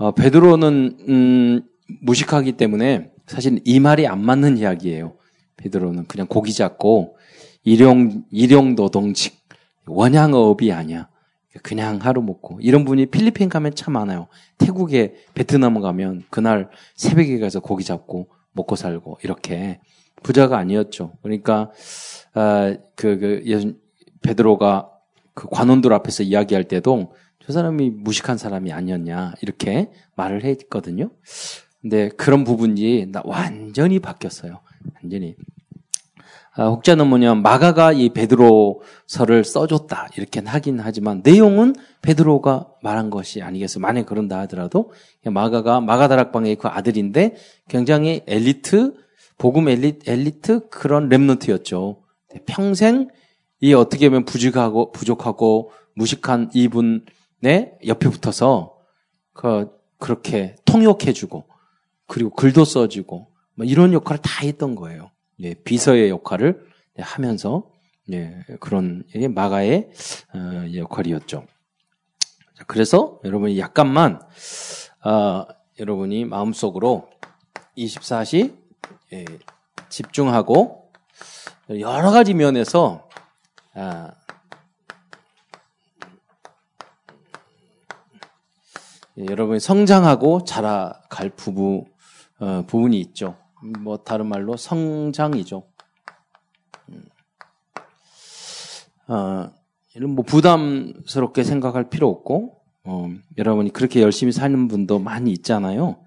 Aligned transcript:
어, 0.00 0.12
베드로는 0.12 0.96
음, 1.10 1.62
무식하기 2.00 2.52
때문에 2.52 3.10
사실 3.26 3.60
이 3.66 3.80
말이 3.80 4.06
안 4.06 4.24
맞는 4.24 4.56
이야기예요. 4.56 5.12
베드로는 5.58 6.06
그냥 6.06 6.26
고기 6.26 6.54
잡고 6.54 7.18
일용 7.64 8.24
일용 8.30 8.74
노동직 8.74 9.38
원양어업이 9.86 10.72
아니야. 10.72 11.10
그냥 11.62 11.98
하루 12.00 12.22
먹고 12.22 12.60
이런 12.62 12.86
분이 12.86 13.06
필리핀 13.06 13.50
가면 13.50 13.74
참 13.74 13.92
많아요. 13.92 14.28
태국에 14.56 15.16
베트남 15.34 15.78
가면 15.78 16.22
그날 16.30 16.70
새벽에 16.94 17.38
가서 17.38 17.60
고기 17.60 17.84
잡고 17.84 18.28
먹고 18.52 18.76
살고 18.76 19.18
이렇게 19.22 19.80
부자가 20.22 20.56
아니었죠. 20.56 21.12
그러니까 21.20 21.70
아, 22.32 22.74
그, 22.96 23.18
그 23.18 23.74
베드로가 24.22 24.88
그 25.34 25.46
관원들 25.50 25.92
앞에서 25.92 26.22
이야기할 26.22 26.64
때도 26.64 27.12
저 27.50 27.54
사람이 27.54 27.90
무식한 27.90 28.38
사람이 28.38 28.72
아니었냐 28.72 29.34
이렇게 29.42 29.90
말을 30.14 30.44
했거든요. 30.44 31.10
근데 31.82 32.08
그런 32.10 32.44
부분이 32.44 33.06
나 33.10 33.22
완전히 33.24 33.98
바뀌었어요. 33.98 34.60
완전히 34.94 35.34
아, 36.54 36.66
혹자는 36.68 37.08
뭐냐 37.08 37.34
마가가 37.34 37.92
이 37.92 38.10
베드로서를 38.10 39.42
써줬다 39.42 40.10
이렇게 40.16 40.40
하긴 40.44 40.78
하지만 40.78 41.22
내용은 41.24 41.74
베드로가 42.02 42.68
말한 42.84 43.10
것이 43.10 43.42
아니겠어요. 43.42 43.82
만약 43.82 44.06
그런다 44.06 44.38
하더라도 44.40 44.92
마가가 45.24 45.80
마가다락방의 45.80 46.54
그 46.54 46.68
아들인데 46.68 47.34
굉장히 47.66 48.22
엘리트 48.28 48.94
복음 49.38 49.68
엘리트, 49.68 50.08
엘리트 50.08 50.68
그런 50.68 51.08
랩런트였죠. 51.08 51.96
평생 52.46 53.08
이 53.60 53.74
어떻게 53.74 54.08
보면 54.08 54.24
부족하고 54.24 54.92
부족하고 54.92 55.72
무식한 55.94 56.50
이분 56.54 57.04
의 57.42 57.78
옆에 57.86 58.08
붙어서 58.08 58.76
그 59.32 59.70
그렇게 59.98 60.56
통역해주고 60.64 61.44
그리고 62.06 62.30
글도 62.30 62.64
써주고 62.64 63.30
뭐 63.54 63.66
이런 63.66 63.92
역할을 63.92 64.20
다 64.20 64.44
했던 64.44 64.74
거예요. 64.74 65.10
예, 65.40 65.54
비서의 65.54 66.10
역할을 66.10 66.66
하면서 66.98 67.70
예, 68.12 68.44
그런 68.58 69.04
마가의 69.34 69.90
어, 70.34 70.66
역할이었죠. 70.74 71.46
그래서 72.66 73.20
여러분이 73.24 73.58
약간만 73.58 74.20
어, 75.04 75.46
여러분이 75.78 76.26
마음속으로 76.26 77.08
24시 77.78 78.54
예, 79.12 79.24
집중하고 79.88 80.90
여러 81.70 82.10
가지 82.10 82.34
면에서 82.34 83.08
아, 83.74 84.12
여러분이 89.16 89.60
성장하고 89.60 90.44
자라갈 90.44 91.30
부부 91.30 91.86
어, 92.38 92.64
부분이 92.66 92.98
있죠. 93.00 93.36
뭐 93.80 93.98
다른 93.98 94.26
말로 94.26 94.56
성장이죠. 94.56 95.64
음. 96.88 97.04
어, 99.08 99.50
이런 99.94 100.14
뭐 100.14 100.24
부담스럽게 100.24 101.44
생각할 101.44 101.90
필요 101.90 102.08
없고 102.08 102.60
어, 102.84 103.10
여러분이 103.36 103.72
그렇게 103.72 104.00
열심히 104.00 104.32
사는 104.32 104.68
분도 104.68 104.98
많이 104.98 105.32
있잖아요. 105.32 106.00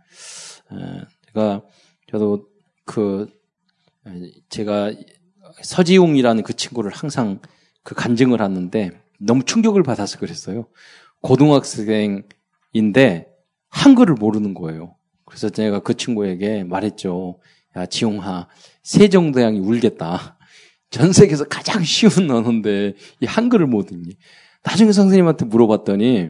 어, 0.71 1.01
제가 1.27 1.61
저도 2.09 2.47
그 2.85 3.29
제가 4.49 4.91
서지웅이라는 5.61 6.43
그 6.43 6.53
친구를 6.53 6.91
항상 6.91 7.39
그 7.83 7.95
간증을 7.95 8.41
하는데 8.41 8.91
너무 9.19 9.43
충격을 9.43 9.83
받아서 9.83 10.17
그랬어요. 10.17 10.67
고등학생 11.21 12.23
인데 12.73 13.27
한글을 13.69 14.15
모르는 14.15 14.53
거예요. 14.53 14.95
그래서 15.25 15.49
제가 15.49 15.79
그 15.79 15.95
친구에게 15.95 16.63
말했죠. 16.63 17.39
야, 17.75 17.85
지용아, 17.85 18.47
세종대왕이 18.83 19.59
울겠다. 19.59 20.37
전 20.89 21.11
세계에서 21.11 21.45
가장 21.45 21.83
쉬운 21.83 22.29
언어인데 22.29 22.93
이 23.21 23.25
한글을 23.25 23.65
못 23.65 23.91
읽니? 23.91 24.15
나중에 24.63 24.91
선생님한테 24.91 25.45
물어봤더니 25.45 26.29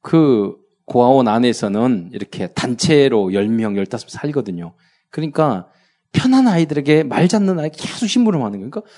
그 0.00 0.56
고아원 0.86 1.28
안에서는 1.28 2.10
이렇게 2.12 2.48
단체로 2.48 3.26
10명, 3.26 3.76
15명 3.76 4.08
살거든요. 4.08 4.74
그러니까 5.10 5.68
편한 6.12 6.48
아이들에게 6.48 7.04
말 7.04 7.28
잡는 7.28 7.60
아이 7.60 7.70
계속 7.70 8.06
심부름하는 8.06 8.58
거예요. 8.58 8.70
그러니까 8.70 8.90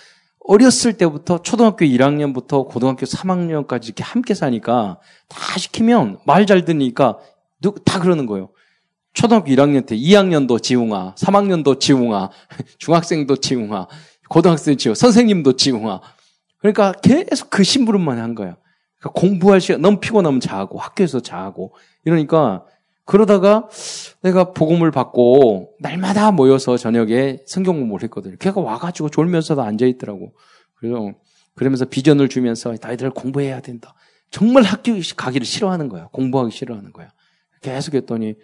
어렸을 0.45 0.95
때부터 0.95 1.41
초등학교 1.43 1.85
1학년부터 1.85 2.67
고등학교 2.69 3.07
3학년까지 3.07 3.85
이렇게 3.87 4.03
함께 4.03 4.35
사니까 4.35 4.99
다 5.29 5.59
시키면 5.59 6.19
말 6.27 6.47
잘 6.47 6.65
듣니까 6.65 7.19
다 7.85 8.01
그러는 8.01 8.27
거예요. 8.27 8.51
초등학교 9.15 9.51
1학년 9.53 9.87
때 9.87 9.97
2학년도 9.97 10.61
지웅아, 10.63 11.15
3학년도 11.17 11.79
지웅아, 11.79 12.31
중학생도 12.79 13.37
지웅아, 13.37 13.87
고등학생 14.29 14.77
지웅아, 14.77 14.95
선생님도 14.95 15.57
지웅아. 15.57 16.01
그러니까 16.59 16.93
계속 16.93 17.51
그 17.51 17.63
심부름만 17.63 18.19
한 18.19 18.35
거야. 18.35 18.57
그러니까 18.99 19.21
공부할 19.21 19.61
시간 19.61 19.81
너무 19.81 19.99
피곤하면 20.01 20.41
자고 20.41 20.79
학교에서 20.79 21.21
자고 21.21 21.75
이러니까 22.05 22.65
그러다가 23.13 23.69
내가 24.23 24.53
복음을 24.53 24.91
받고 24.91 25.75
날마다 25.81 26.31
모여서 26.31 26.79
저녁에 26.79 27.41
성경 27.45 27.79
공부를 27.79 28.05
했거든요. 28.05 28.37
걔가 28.39 28.63
와가지고 28.63 29.11
졸면서도 29.11 29.61
앉아 29.61 29.85
있더라고. 29.85 30.33
그래서 30.77 31.13
그러면서 31.55 31.85
비전을 31.85 32.31
주면서 32.31 32.75
너희들 32.81 33.11
공부해야 33.11 33.61
된다. 33.61 33.95
정말 34.31 34.63
학교 34.63 34.93
가기를 35.15 35.45
싫어하는 35.45 35.91
거야. 35.91 36.09
공부하기 36.11 36.53
싫어하는 36.53 36.95
거야. 36.95 37.13
계속 37.61 37.93
했더니 37.97 38.35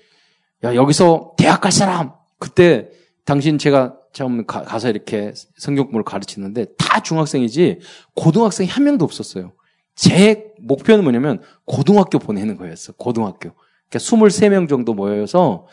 야, 0.65 0.75
여기서 0.75 1.33
대학 1.39 1.63
갈 1.63 1.73
사람! 1.73 2.13
그때 2.39 2.91
당신 3.25 3.57
제가 3.57 3.97
처음 4.13 4.45
가, 4.45 4.79
서 4.79 4.91
이렇게 4.91 5.33
성경 5.57 5.85
공부를 5.85 6.05
가르치는데 6.05 6.67
다 6.77 7.01
중학생이지 7.01 7.79
고등학생이 8.15 8.69
한 8.69 8.85
명도 8.85 9.07
없었어요. 9.07 9.53
제 9.95 10.53
목표는 10.61 11.05
뭐냐면 11.05 11.41
고등학교 11.65 12.19
보내는 12.19 12.59
거였어. 12.59 12.93
고등학교. 12.93 13.53
그러니까 13.89 13.99
23명 13.99 14.69
정도 14.69 14.95
모여서 14.95 15.67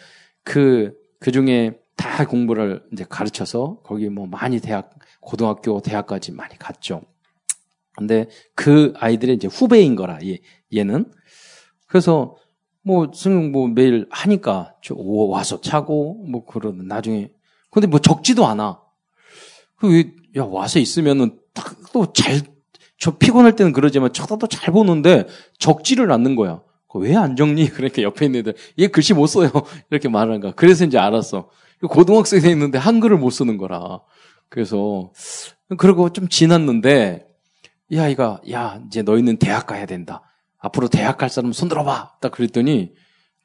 그, 0.44 0.94
그 1.20 1.32
중에 1.32 1.80
다 1.96 2.26
공부를 2.26 2.84
이제 2.94 3.06
가르쳐서 3.08 3.80
거기 3.84 4.10
뭐 4.10 4.28
많이 4.28 4.60
대학, 4.60 4.92
고등학교, 5.22 5.82
대학까지 5.82 6.32
많이 6.34 6.58
갔죠. 6.58 7.02
근데 7.98 8.28
그 8.56 8.94
아이들의 8.98 9.36
이제 9.36 9.48
후배인 9.48 9.96
거라, 9.96 10.20
얘, 10.26 10.40
얘는. 10.76 11.12
그래서 11.88 12.36
뭐 12.84 13.12
승용 13.14 13.52
뭐 13.52 13.68
매일 13.68 14.08
하니까 14.12 14.76
와서 15.30 15.62
차고 15.62 16.26
뭐 16.30 16.46
그러는 16.46 16.88
나중에 16.88 17.32
근데 17.72 17.88
뭐 17.88 18.00
적지도 18.00 18.46
않아. 18.46 18.82
그 19.78 20.26
야 20.38 20.44
와서 20.44 20.80
있으면은 20.80 21.40
딱 21.54 21.76
또 21.94 22.12
잘 22.12 22.42
저 22.98 23.18
피곤할 23.18 23.56
때는 23.56 23.74
그러지만 23.74 24.14
쳐다도 24.14 24.48
잘 24.48 24.74
보는데 24.74 25.28
적지를 25.60 26.12
않는 26.12 26.36
거야. 26.36 26.62
왜안 27.00 27.36
적니? 27.36 27.68
그러니까 27.72 28.02
옆에 28.02 28.26
있는 28.26 28.42
애들 28.42 28.56
얘 28.80 28.88
글씨 28.88 29.14
못 29.14 29.28
써요. 29.28 29.52
이렇게 29.90 30.10
말하는 30.10 30.40
거야. 30.42 30.52
그래서 30.56 30.86
이제 30.86 30.98
알았어. 30.98 31.50
고등학생이 31.88 32.50
있는데 32.52 32.78
한글을 32.78 33.18
못 33.18 33.30
쓰는 33.30 33.58
거라. 33.58 34.02
그래서 34.50 35.12
그러고 35.78 36.12
좀 36.14 36.28
지났는데 36.28 37.28
이 37.90 38.00
아이가 38.00 38.42
야 38.52 38.80
이제 38.88 39.02
너희는 39.02 39.38
대학 39.38 39.68
가야 39.68 39.86
된다. 39.86 40.22
앞으로 40.60 40.88
대학 40.88 41.18
갈 41.18 41.30
사람 41.30 41.54
손 41.54 41.70
들어봐. 41.70 42.14
딱 42.22 42.32
그랬더니 42.32 42.94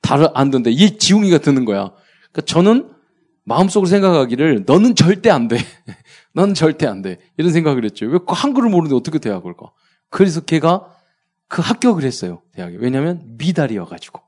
다른 0.00 0.28
안 0.34 0.50
듣는데 0.50 0.70
이 0.70 0.98
지웅이가 0.98 1.38
드는 1.38 1.64
거야. 1.64 1.92
그러니까 2.32 2.42
저는 2.46 2.90
마음속으로 3.44 3.88
생각하기를 3.88 4.64
너는 4.66 4.94
절대 4.94 5.30
안 5.30 5.48
돼. 5.48 5.58
너는 6.32 6.54
절대 6.54 6.86
안 6.86 7.02
돼. 7.02 7.18
이런 7.36 7.52
생각을 7.52 7.84
했죠. 7.84 8.06
왜 8.06 8.18
한글을 8.26 8.70
모르는데 8.70 8.94
어떻게 8.94 9.18
대학을 9.18 9.56
가? 9.56 9.72
그래서 10.08 10.40
걔가 10.40 10.94
그 11.50 11.60
합격을 11.62 12.04
했어요. 12.04 12.42
대학에. 12.52 12.76
왜냐면 12.78 13.22
미달이어가지고. 13.36 14.20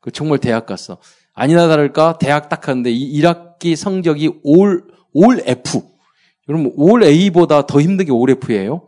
그 0.00 0.10
정말 0.12 0.38
대학 0.38 0.66
갔어. 0.66 0.98
아니나 1.34 1.66
다를까 1.66 2.18
대학 2.18 2.48
딱 2.48 2.60
갔는데 2.60 2.90
이 2.92 3.20
1학기 3.20 3.74
성적이 3.74 4.40
올, 4.44 4.86
올 5.12 5.42
F. 5.46 5.82
여러분 6.48 6.72
올 6.76 7.02
A보다 7.02 7.66
더 7.66 7.80
힘든 7.80 8.04
게 8.06 8.12
올 8.12 8.30
F예요? 8.30 8.86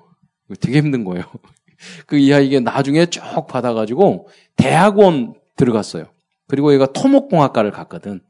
되게 0.61 0.79
힘든 0.79 1.05
거예요. 1.05 1.25
그 2.07 2.17
이 2.17 2.33
아이가 2.33 2.61
나중에 2.61 3.07
쭉 3.07 3.21
받아가지고 3.49 4.29
대학원 4.57 5.35
들어갔어요. 5.57 6.07
그리고 6.47 6.73
얘가 6.73 6.87
토목공학과를 6.87 7.73
갔거든. 7.73 8.21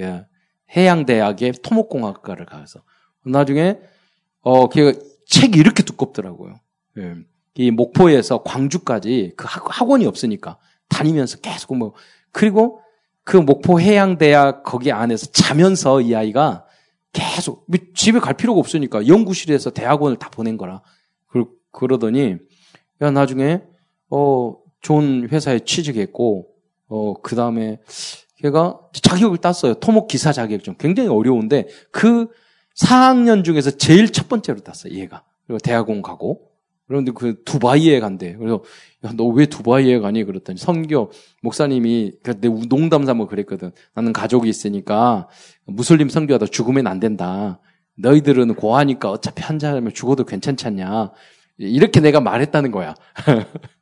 예. 0.00 0.24
해양대학의 0.74 1.52
토목공학과를 1.62 2.46
가서. 2.46 2.80
나중에, 3.26 3.78
어, 4.40 4.68
걔가 4.68 4.98
책이 5.26 5.58
이렇게 5.58 5.82
두껍더라고요. 5.82 6.54
예. 7.58 7.64
이 7.64 7.70
목포에서 7.70 8.42
광주까지 8.42 9.32
그 9.36 9.46
학원이 9.48 10.06
없으니까 10.06 10.58
다니면서 10.88 11.38
계속 11.38 11.76
뭐, 11.76 11.94
그리고 12.32 12.80
그 13.24 13.36
목포 13.36 13.80
해양대학 13.80 14.62
거기 14.62 14.92
안에서 14.92 15.26
자면서 15.26 16.00
이 16.00 16.14
아이가 16.14 16.64
계속, 17.12 17.64
뭐 17.66 17.78
집에 17.94 18.18
갈 18.18 18.34
필요가 18.34 18.60
없으니까 18.60 19.06
연구실에서 19.06 19.70
대학원을 19.70 20.18
다 20.18 20.30
보낸 20.30 20.56
거라. 20.56 20.82
그러더니 21.72 22.36
야, 23.02 23.10
나중에, 23.10 23.62
어, 24.10 24.56
좋은 24.80 25.28
회사에 25.30 25.60
취직했고, 25.60 26.48
어, 26.88 27.14
그 27.22 27.36
다음에 27.36 27.80
걔가 28.38 28.80
자격을 28.92 29.38
땄어요. 29.38 29.74
토목 29.74 30.08
기사 30.08 30.32
자격증. 30.32 30.76
굉장히 30.78 31.08
어려운데 31.08 31.68
그 31.90 32.28
4학년 32.76 33.44
중에서 33.44 33.70
제일 33.72 34.12
첫 34.12 34.28
번째로 34.28 34.60
땄어요. 34.60 34.94
얘가. 34.94 35.24
그리고 35.46 35.58
대학원 35.58 36.02
가고. 36.02 36.50
그런데 36.86 37.12
그 37.12 37.42
두바이에 37.44 38.00
간대. 38.00 38.36
그래서 38.36 38.62
야, 39.04 39.12
너왜 39.14 39.46
두바이에 39.46 39.98
가니? 39.98 40.24
그랬더니 40.24 40.58
선교 40.58 41.10
목사님이 41.42 42.12
내 42.22 42.48
농담 42.68 43.04
삼아 43.04 43.26
그랬거든. 43.26 43.72
나는 43.94 44.12
가족이 44.12 44.48
있으니까 44.48 45.28
무슬림 45.64 46.08
선교하다 46.08 46.46
죽으면 46.46 46.86
안 46.86 47.00
된다. 47.00 47.60
너희들은 47.96 48.54
고하니까 48.54 49.10
어차피 49.10 49.42
한 49.42 49.58
사람이 49.58 49.92
죽어도 49.92 50.24
괜찮지 50.24 50.66
않냐. 50.66 51.12
이렇게 51.58 52.00
내가 52.00 52.20
말했다는 52.20 52.70
거야. 52.70 52.94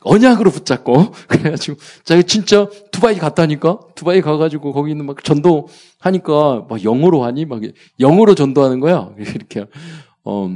언약으로 0.00 0.50
붙잡고 0.50 1.12
그래가지고 1.28 1.78
자기 2.04 2.24
진짜 2.24 2.68
두바이 2.90 3.16
갔다니까 3.18 3.78
두바이 3.94 4.20
가가지고 4.20 4.72
거기 4.72 4.90
있는 4.90 5.06
막 5.06 5.22
전도 5.22 5.68
하니까 6.00 6.66
막 6.68 6.82
영어로 6.82 7.22
하니 7.22 7.44
막 7.44 7.62
영어로 8.00 8.34
전도하는 8.34 8.80
거야 8.80 9.10
이렇게 9.18 9.66
어 10.24 10.50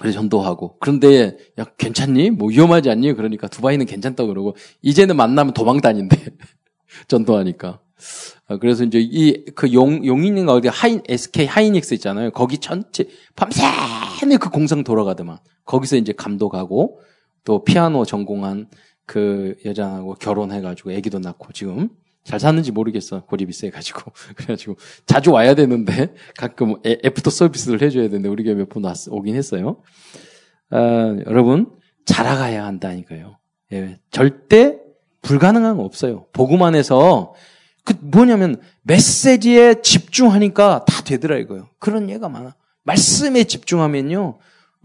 그래 0.00 0.12
전도하고. 0.12 0.76
그런데 0.80 1.36
야 1.58 1.64
괜찮니? 1.78 2.30
뭐 2.30 2.48
위험하지 2.48 2.90
않니? 2.90 3.14
그러니까 3.14 3.48
두바이는 3.48 3.86
괜찮다 3.86 4.26
그러고 4.26 4.56
이제는 4.82 5.16
만나면 5.16 5.54
도망 5.54 5.80
다닌대. 5.80 6.16
전도하니까. 7.08 7.80
아, 8.48 8.58
그래서 8.58 8.84
이제 8.84 8.98
이 9.00 9.44
그 9.54 9.72
용 9.72 10.04
용인인가 10.04 10.52
어디 10.52 10.68
하인 10.68 11.02
SK 11.08 11.46
하이닉스 11.46 11.94
있잖아요. 11.94 12.30
거기 12.30 12.58
전체 12.58 13.06
밤새내 13.36 14.36
그 14.38 14.50
공상 14.50 14.84
돌아가더만. 14.84 15.38
거기서 15.64 15.96
이제 15.96 16.12
감독하고 16.12 17.00
또 17.44 17.64
피아노 17.64 18.04
전공한 18.04 18.68
그 19.06 19.54
여자하고 19.64 20.14
결혼해가지고 20.14 20.92
아기도 20.92 21.18
낳고 21.18 21.52
지금 21.52 21.88
잘 22.26 22.40
사는지 22.40 22.72
모르겠어. 22.72 23.24
고립이 23.24 23.52
세가지고. 23.52 24.12
그래가지고 24.34 24.76
자주 25.06 25.30
와야 25.30 25.54
되는데 25.54 26.12
가끔 26.36 26.74
애프터 26.84 27.30
서비스를 27.30 27.80
해줘야 27.80 28.04
되는데 28.04 28.28
우리 28.28 28.42
교회 28.42 28.54
몇번 28.54 28.84
오긴 29.10 29.36
했어요. 29.36 29.80
아, 30.70 31.16
여러분 31.26 31.70
자라가야 32.04 32.64
한다니까요. 32.66 33.38
예, 33.72 33.98
절대 34.10 34.78
불가능한 35.22 35.76
거 35.76 35.84
없어요. 35.84 36.26
보고만 36.32 36.74
해서 36.74 37.34
그 37.84 37.94
뭐냐면 38.00 38.60
메시지에 38.82 39.80
집중하니까 39.80 40.84
다 40.84 41.02
되더라 41.04 41.36
이거요. 41.38 41.68
그런 41.78 42.10
예가 42.10 42.28
많아. 42.28 42.56
말씀에 42.82 43.44
집중하면요. 43.44 44.38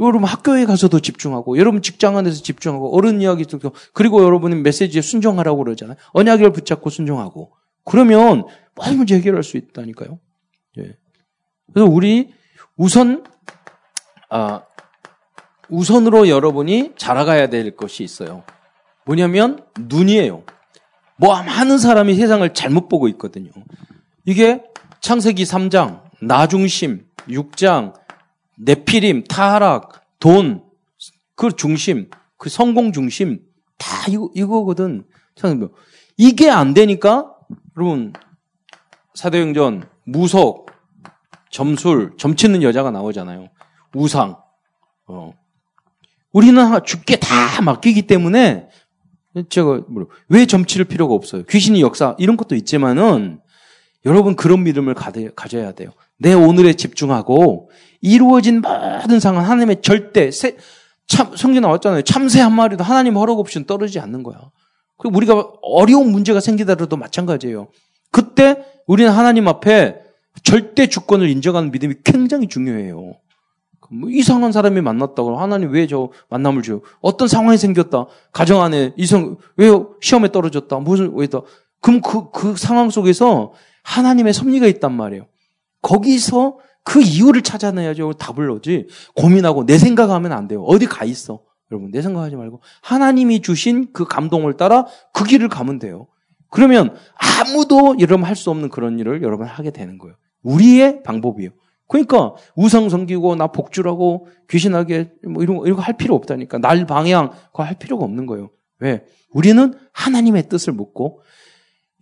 여러분 0.08 0.28
학교에 0.28 0.66
가서도 0.66 1.00
집중하고, 1.00 1.58
여러분 1.58 1.82
직장 1.82 2.18
안에서 2.18 2.42
집중하고, 2.42 2.96
어른 2.96 3.22
이야기 3.22 3.46
듣고, 3.46 3.74
그리고 3.94 4.24
여러분은 4.24 4.64
메시지에 4.64 5.02
순종하라고 5.02 5.64
그러잖아요. 5.64 5.98
언약을 6.14 6.52
붙잡고 6.52 6.90
순종하고. 6.90 7.52
그러면 7.84 8.46
모든 8.76 8.98
문제 8.98 9.16
해결할 9.16 9.44
수 9.44 9.58
있다니까요. 9.58 10.20
예. 10.80 10.98
그래서 11.74 11.90
우리 11.90 12.34
우선, 12.78 13.24
아, 14.30 14.64
우선으로 15.70 16.28
여러분이 16.28 16.94
자라가야 16.98 17.50
될 17.50 17.76
것이 17.76 18.04
있어요. 18.04 18.44
뭐냐면 19.06 19.64
눈이에요. 19.80 20.44
뭐 21.18 21.42
많은 21.44 21.78
사람이 21.78 22.16
세상을 22.16 22.54
잘못 22.54 22.90
보고 22.90 23.08
있거든요. 23.10 23.52
이게 24.26 24.64
창세기 25.00 25.44
3장, 25.44 26.02
나중심, 26.22 27.06
6장, 27.28 27.94
네피림, 28.64 29.24
타락, 29.24 30.04
돈, 30.20 30.64
그 31.36 31.56
중심, 31.56 32.10
그 32.38 32.50
성공 32.50 32.92
중심, 32.92 33.42
다 33.78 33.88
이거, 34.08 34.30
이거거든. 34.36 35.06
이게 36.18 36.50
안 36.50 36.74
되니까, 36.74 37.34
여러분, 37.76 38.14
사도행전, 39.16 39.90
무속, 40.06 40.70
점술, 41.50 42.14
점치는 42.18 42.62
여자가 42.62 42.92
나오잖아요. 42.92 43.50
우상, 43.96 44.38
어. 45.08 45.34
우리는 46.32 46.64
죽게 46.86 47.18
다 47.18 47.62
맡기기 47.64 48.04
때문에, 48.04 48.70
제가, 49.50 49.82
왜 50.30 50.46
점치를 50.46 50.86
필요가 50.86 51.16
없어요? 51.16 51.44
귀신이 51.44 51.82
역사, 51.82 52.16
이런 52.20 52.38
것도 52.38 52.56
있지만은, 52.56 53.42
여러분 54.06 54.36
그런 54.36 54.64
믿음을 54.64 54.94
가져야 54.94 55.72
돼요. 55.74 55.92
내 56.18 56.34
오늘에 56.34 56.74
집중하고 56.74 57.70
이루어진 58.02 58.62
모든 58.62 59.20
상황 59.20 59.46
하나님의 59.46 59.82
절대 59.82 60.32
세, 60.32 60.58
참 61.08 61.36
성경 61.36 61.62
나왔잖아요. 61.64 62.02
참새 62.04 62.42
한 62.42 62.54
마리도 62.54 62.84
하나님 62.84 63.16
허락 63.18 63.40
없이는 63.40 63.66
떨어지지 63.66 64.00
않는 64.00 64.24
거야. 64.24 64.38
그리고 64.98 65.18
우리가 65.18 65.54
어려운 65.62 66.12
문제가 66.12 66.40
생기더라도 66.40 66.98
마찬가지예요. 66.98 67.68
그때 68.12 68.58
우리는 68.88 69.12
하나님 69.12 69.48
앞에 69.48 70.00
절대 70.44 70.88
주권을 70.88 71.30
인정하는 71.30 71.72
믿음이 71.72 71.96
굉장히 72.04 72.48
중요해요. 72.48 73.14
뭐 73.94 74.10
이상한 74.10 74.54
사람이 74.54 74.80
만났다고 74.82 75.38
하나님 75.38 75.72
왜 75.72 75.86
저 75.86 76.10
만남을 76.30 76.64
줘요? 76.64 76.82
어떤 77.02 77.28
상황이 77.28 77.58
생겼다. 77.58 78.06
가정 78.32 78.62
안에 78.62 78.94
이성 78.96 79.36
왜 79.58 79.70
시험에 80.02 80.32
떨어졌다. 80.32 80.80
무슨 80.80 81.14
왜다. 81.14 81.42
그럼 81.82 82.00
그, 82.02 82.32
그 82.32 82.56
상황 82.56 82.90
속에서 82.90 83.52
하나님의 83.84 84.34
섭리가 84.34 84.68
있단 84.68 84.94
말이에요. 84.94 85.26
거기서 85.82 86.58
그 86.84 87.02
이유를 87.02 87.42
찾아내야죠. 87.44 88.14
답을 88.14 88.48
넣지. 88.48 88.88
고민하고 89.16 89.66
내 89.66 89.78
생각하면 89.78 90.32
안 90.32 90.48
돼요. 90.48 90.64
어디 90.64 90.86
가 90.88 91.06
있어. 91.06 91.42
여러분, 91.72 91.92
내 91.92 92.02
생각하지 92.02 92.36
말고 92.36 92.62
하나님이 92.82 93.42
주신 93.42 93.88
그 93.94 94.06
감동을 94.06 94.58
따라 94.58 94.86
그 95.14 95.24
길을 95.24 95.48
가면 95.48 95.80
돼요. 95.80 96.08
그러면 96.50 96.96
아무도 97.16 97.96
여러분 98.00 98.26
할 98.26 98.36
수 98.36 98.50
없는 98.50 98.70
그런 98.70 99.00
일을 99.00 99.22
여러분 99.24 99.48
하게 99.48 99.72
되는 99.72 99.98
거예요. 99.98 100.16
우리의 100.44 101.04
방법이에요. 101.04 101.52
그러니까 101.88 102.34
우상 102.56 102.90
섬기고 102.90 103.36
나 103.36 103.48
복주라고 103.48 104.28
귀신하게 104.50 105.12
뭐 105.28 105.44
이런 105.44 105.58
거, 105.58 105.66
이런 105.66 105.78
거 105.78 105.82
할 105.82 105.96
필요 105.98 106.16
없다니까. 106.16 106.58
날 106.58 106.86
방향 106.86 107.32
그거 107.52 107.64
할 107.64 107.76
필요가 107.76 108.04
없는 108.06 108.26
거예요. 108.26 108.50
왜? 108.80 109.06
우리는 109.30 109.74
하나님의 109.94 110.50
뜻을 110.50 110.74
묻고 110.74 111.22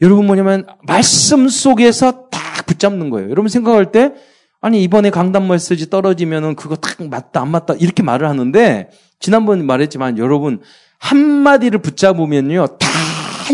여러분 0.01 0.25
뭐냐면 0.25 0.65
말씀 0.83 1.47
속에서 1.49 2.29
딱 2.29 2.65
붙잡는 2.65 3.09
거예요. 3.09 3.29
여러분 3.29 3.49
생각할 3.49 3.91
때 3.91 4.13
아니 4.61 4.83
이번에 4.83 5.09
강단 5.09 5.47
메시지 5.47 5.89
떨어지면은 5.89 6.55
그거 6.55 6.75
딱 6.75 7.07
맞다 7.07 7.41
안 7.41 7.49
맞다 7.49 7.75
이렇게 7.75 8.03
말을 8.03 8.27
하는데 8.27 8.89
지난번 9.19 9.65
말했지만 9.65 10.17
여러분 10.17 10.61
한 10.97 11.17
마디를 11.17 11.81
붙잡으면요 11.81 12.67
다 12.77 12.87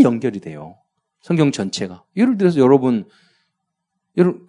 연결이 0.04 0.40
돼요. 0.40 0.75
성경 1.22 1.52
전체가. 1.52 2.04
예를 2.18 2.38
들어서 2.38 2.60
여러분 2.60 3.07
여러분 4.18 4.46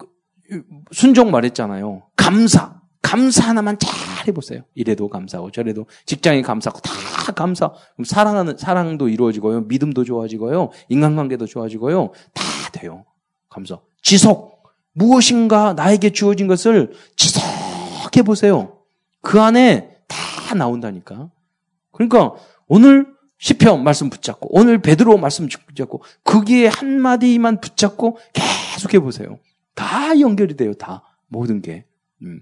순종 0.93 1.31
말했잖아요. 1.31 2.03
감사. 2.17 2.81
감사 3.03 3.49
하나만 3.49 3.79
잘 3.79 4.27
해보세요. 4.27 4.63
이래도 4.75 5.09
감사하고 5.09 5.53
저래도 5.53 5.87
직장에 6.07 6.43
감사하고 6.43 6.81
다 6.81 7.33
감사. 7.33 7.71
그럼 7.95 8.05
사랑하는 8.05 8.57
사랑도 8.59 9.09
이루어지고요, 9.09 9.63
믿음도 9.63 10.03
좋아지고요, 10.03 10.71
인간관계도 10.89 11.47
좋아지고요, 11.47 12.13
다 12.35 12.43
돼요. 12.73 13.05
감사. 13.49 13.79
지속. 14.03 14.56
무엇인가 14.97 15.75
나에게 15.75 16.11
주어진 16.11 16.47
것을 16.47 16.93
지속해 17.17 18.23
보세요. 18.23 18.79
그 19.21 19.41
안에 19.41 19.95
다 20.09 20.55
나온다니까. 20.55 21.31
그러니까 21.93 22.33
오늘 22.67 23.07
시편 23.39 23.85
말씀 23.85 24.09
붙잡고 24.09 24.49
오늘 24.59 24.81
베드로 24.81 25.19
말씀 25.19 25.49
붙잡고 25.49 26.03
거기에 26.25 26.69
한 26.69 26.99
마디만 26.99 27.61
붙잡고 27.61 28.19
계속 28.33 28.95
해 28.95 28.99
보세요. 28.99 29.39
다 29.75 30.19
연결이 30.19 30.57
돼요. 30.57 30.73
다 30.73 31.03
모든 31.29 31.61
게. 31.61 31.85
음. 32.23 32.41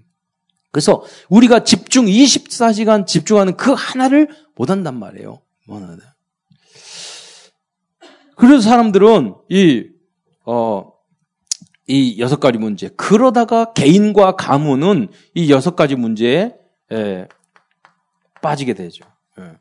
그래서 0.71 1.03
우리가 1.27 1.65
집중 1.65 2.05
24시간 2.05 3.05
집중하는 3.05 3.57
그 3.57 3.73
하나를 3.77 4.29
못 4.55 4.69
한단 4.69 4.97
말이에요. 4.97 5.41
못 5.67 5.75
하는. 5.75 5.99
그래서 8.37 8.61
사람들은 8.61 9.35
이, 9.49 9.87
어, 10.45 10.94
이 11.87 12.19
여섯 12.19 12.39
가지 12.39 12.57
문제. 12.57 12.89
그러다가 12.95 13.73
개인과 13.73 14.35
가문은 14.35 15.09
이 15.33 15.51
여섯 15.51 15.75
가지 15.75 15.95
문제에 15.95 16.55
예, 16.91 17.27
빠지게 18.41 18.73
되죠. 18.73 19.05
예. 19.39 19.51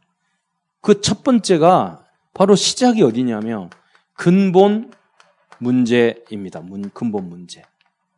그첫 0.81 1.23
번째가 1.23 2.05
바로 2.33 2.55
시작이 2.55 3.03
어디냐면 3.03 3.71
근본 4.15 4.93
문제입니다. 5.59 6.61
문, 6.61 6.91
근본 6.91 7.29
문제. 7.29 7.63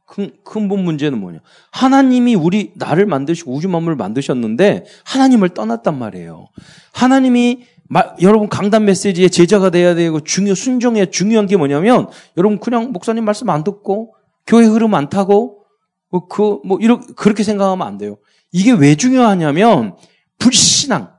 큰, 0.05 0.31
근본 0.45 0.85
문제는 0.85 1.19
뭐냐. 1.19 1.41
하나님이 1.71 2.37
우리, 2.37 2.73
나를 2.77 3.07
만드시고 3.07 3.53
우주 3.53 3.69
만물을 3.69 3.97
만드셨는데 3.97 4.85
하나님을 5.05 5.51
떠났단 5.51 5.99
말이에요. 5.99 6.49
하나님이 6.93 7.67
마, 7.89 8.03
여러분 8.21 8.49
강단 8.49 8.85
메시지의 8.85 9.31
제자가 9.31 9.71
돼야 9.71 9.95
되고 9.95 10.21
중요, 10.21 10.55
순종에 10.55 11.07
중요한 11.07 11.47
게 11.47 11.57
뭐냐면 11.57 12.09
여러분 12.37 12.59
그냥 12.59 12.93
목사님 12.93 13.25
말씀 13.25 13.49
안 13.51 13.65
듣고 13.65 14.15
교회 14.47 14.67
흐름 14.67 14.95
안 14.95 15.09
타고 15.09 15.65
뭐 16.11 16.27
그, 16.29 16.59
뭐 16.65 16.79
이렇게, 16.81 17.13
그렇게 17.15 17.43
생각하면 17.43 17.87
안 17.87 17.99
돼요. 17.99 18.17
이게 18.53 18.73
왜 18.73 18.95
중요하냐면 18.95 19.97
불신앙. 20.39 21.17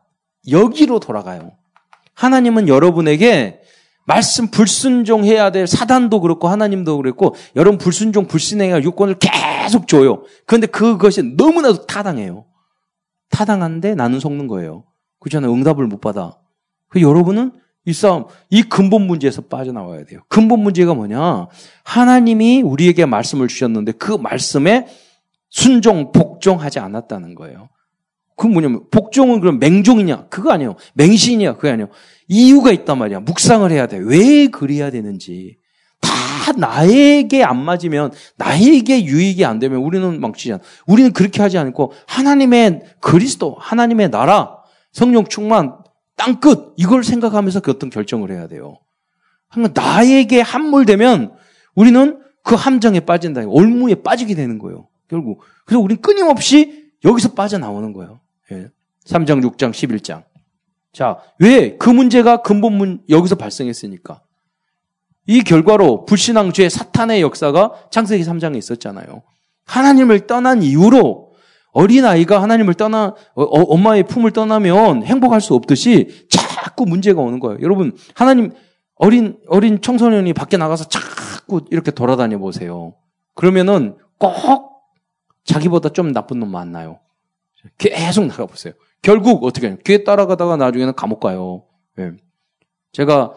여기로 0.50 1.00
돌아가요. 1.00 1.52
하나님은 2.14 2.68
여러분에게 2.68 3.62
말씀 4.06 4.48
불순종해야 4.50 5.52
될 5.52 5.68
사단도 5.68 6.22
그렇고 6.22 6.48
하나님도 6.48 6.98
그랬고 6.98 7.36
여러분 7.58 7.78
불순종 7.78 8.28
불신행할 8.28 8.84
유권을 8.86 9.18
계속 9.20 9.88
줘요. 9.88 10.24
그런데 10.46 10.68
그것이 10.68 11.36
너무나도 11.36 11.86
타당해요. 11.86 12.46
타당한데 13.30 13.96
나는 13.96 14.22
속는 14.22 14.48
거예요. 14.48 14.86
그렇잖아요. 15.20 15.52
응답을 15.54 15.86
못 15.88 16.00
받아. 16.00 16.38
그 16.90 17.02
여러분은 17.02 17.52
이 17.86 17.94
싸움, 17.94 18.26
이 18.50 18.64
근본 18.64 19.08
문제에서 19.08 19.44
빠져나와야 19.44 20.04
돼요. 20.04 20.20
근본 20.28 20.60
문제가 20.60 20.94
뭐냐? 20.94 21.48
하나님이 21.84 22.62
우리에게 22.62 23.06
말씀을 23.06 23.48
주셨는데 23.48 23.94
그 23.94 24.12
말씀에 24.12 24.88
순종, 25.50 26.12
복종하지 26.12 26.80
않았다는 26.80 27.36
거예요. 27.36 27.70
그 28.36 28.46
뭐냐면 28.46 28.84
복종은 28.92 29.40
그럼 29.40 29.60
맹종이냐? 29.60 30.28
그거 30.28 30.52
아니에요. 30.52 30.76
맹신이냐? 30.96 31.56
그거 31.56 31.70
아니에요. 31.70 31.88
이유가 32.28 32.72
있단 32.72 32.98
말이야. 33.00 33.22
묵상을 33.22 33.70
해야 33.72 33.88
돼. 33.88 33.98
왜 33.98 34.48
그래야 34.48 34.92
되는지. 34.92 35.58
다 36.02 36.52
나에게 36.58 37.44
안 37.44 37.58
맞으면 37.58 38.12
나에게 38.36 39.06
유익이 39.06 39.44
안 39.46 39.60
되면 39.60 39.80
우리는 39.80 40.20
망치잖아. 40.20 40.62
우리는 40.86 41.14
그렇게 41.14 41.42
하지 41.42 41.58
않고 41.58 41.94
하나님의 42.06 42.84
그리스도, 43.00 43.56
하나님의 43.60 44.12
나라, 44.12 44.58
성령 44.92 45.26
충만, 45.26 45.78
땅끝 46.18 46.67
이걸 46.78 47.04
생각하면서 47.04 47.60
그 47.60 47.72
어떤 47.72 47.90
결정을 47.90 48.32
해야 48.32 48.48
돼요. 48.48 48.78
그러니까 49.52 49.82
나에게 49.82 50.42
함몰되면 50.42 51.34
우리는 51.76 52.22
그 52.44 52.56
함정에 52.56 53.02
빠진다. 53.02 53.42
올무에 53.46 53.96
빠지게 53.96 54.36
되는 54.36 54.58
거예요. 54.58 54.88
결국. 55.10 55.42
그래서 55.66 55.82
우리는 55.82 56.02
끊임없이 56.02 56.92
여기서 57.04 57.34
빠져나오는 57.34 57.92
거예요. 57.94 58.20
예. 58.52 58.70
3장, 59.06 59.44
6장, 59.44 59.72
11장. 59.72 60.24
자, 60.94 61.18
왜 61.40 61.78
그 61.78 61.90
문제가 61.90 62.42
근본문 62.42 63.04
여기서 63.10 63.36
발생했으니까. 63.36 64.22
이 65.28 65.42
결과로 65.42 66.06
불신앙 66.06 66.54
죄 66.54 66.70
사탄의 66.70 67.22
역사가 67.22 67.74
창세기 67.92 68.24
3장에 68.24 68.58
있었잖아요. 68.58 69.24
하나님을 69.66 70.26
떠난 70.28 70.64
이후로 70.64 71.34
어린 71.74 72.06
아이가 72.06 72.42
하나님을 72.42 72.74
떠나 72.76 73.14
어, 73.36 73.44
어, 73.44 73.62
엄마의 73.64 74.04
품을 74.04 74.32
떠나면 74.32 75.04
행복할 75.04 75.42
수 75.42 75.54
없듯이 75.54 76.26
자꾸 76.68 76.86
문제가 76.86 77.22
오는 77.22 77.40
거예요. 77.40 77.60
여러분, 77.62 77.96
하나님 78.14 78.52
어린 78.96 79.40
어린 79.48 79.80
청소년이 79.80 80.34
밖에 80.34 80.58
나가서 80.58 80.86
자꾸 80.90 81.62
이렇게 81.72 81.92
돌아다녀 81.92 82.38
보세요. 82.40 82.96
그러면은 83.36 83.98
꼭 84.18 84.34
자기보다 85.46 85.90
좀 85.90 86.12
나쁜 86.12 86.40
놈 86.40 86.52
만나요. 86.52 87.00
계속 87.78 88.26
나가 88.26 88.46
보세요. 88.46 88.74
결국 89.02 89.44
어떻게 89.46 89.68
해요? 89.68 89.78
귀에 89.86 90.04
따라가다가 90.04 90.58
나중에는 90.58 90.94
감옥 90.96 91.22
가요. 91.22 91.64
네. 91.96 92.12
제가 92.92 93.34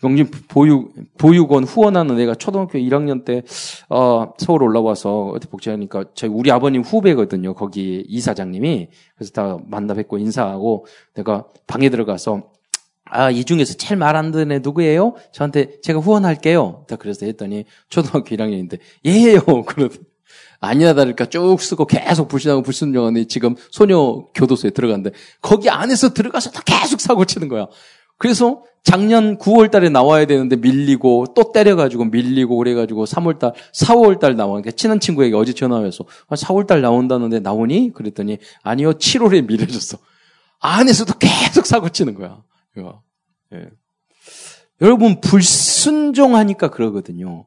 경진 0.00 0.28
보육, 0.48 0.92
보육원 1.18 1.64
후원하는 1.64 2.18
애가 2.20 2.34
초등학교 2.34 2.78
1학년 2.78 3.24
때, 3.24 3.42
어, 3.88 4.34
서울 4.36 4.62
올라와서 4.62 5.30
어디 5.34 5.48
복지하니까 5.48 6.04
저희 6.14 6.30
우리 6.30 6.50
아버님 6.50 6.82
후배거든요. 6.82 7.54
거기 7.54 8.04
이사장님이. 8.06 8.88
그래서 9.16 9.32
다 9.32 9.56
만나 9.66 9.94
뵙고 9.94 10.18
인사하고 10.18 10.86
내가 11.14 11.46
방에 11.66 11.88
들어가서 11.88 12.53
아, 13.06 13.30
이 13.30 13.44
중에서 13.44 13.74
제일 13.74 13.98
말 13.98 14.16
안 14.16 14.30
듣는 14.30 14.52
애 14.52 14.58
누구예요? 14.60 15.14
저한테 15.32 15.80
제가 15.82 16.00
후원할게요. 16.00 16.86
그래서 16.98 17.26
했더니 17.26 17.64
초등학교 17.88 18.34
1학년인데, 18.34 18.78
예요. 19.04 19.40
그러더 19.66 19.96
아니나 20.60 20.94
다를까 20.94 21.26
쭉 21.26 21.60
쓰고 21.60 21.86
계속 21.86 22.28
불신하고 22.28 22.62
불순종하니 22.62 23.26
지금 23.26 23.54
소녀 23.70 24.26
교도소에 24.34 24.70
들어갔는데 24.70 25.16
거기 25.42 25.68
안에서 25.68 26.14
들어가서도 26.14 26.60
계속 26.64 27.00
사고 27.00 27.24
치는 27.24 27.48
거야. 27.48 27.66
그래서 28.16 28.62
작년 28.82 29.38
9월 29.38 29.70
달에 29.70 29.88
나와야 29.88 30.26
되는데 30.26 30.56
밀리고 30.56 31.26
또 31.34 31.52
때려가지고 31.52 32.06
밀리고 32.06 32.56
그래가지고 32.56 33.04
3월 33.04 33.38
달, 33.38 33.52
4월 33.74 34.18
달 34.18 34.36
나오니까 34.36 34.62
그러니까 34.62 34.76
친한 34.76 35.00
친구에게 35.00 35.34
어제 35.36 35.52
전화해서 35.52 36.04
4월 36.30 36.64
아, 36.64 36.66
달 36.66 36.80
나온다는데 36.80 37.40
나오니? 37.40 37.92
그랬더니 37.92 38.38
아니요 38.62 38.92
7월에 38.94 39.46
밀려졌어. 39.46 39.98
안에서도 40.60 41.12
계속 41.18 41.66
사고 41.66 41.88
치는 41.90 42.14
거야. 42.14 42.38
예. 43.52 43.70
여러분 44.80 45.20
불순종하니까 45.20 46.70
그러거든요. 46.70 47.46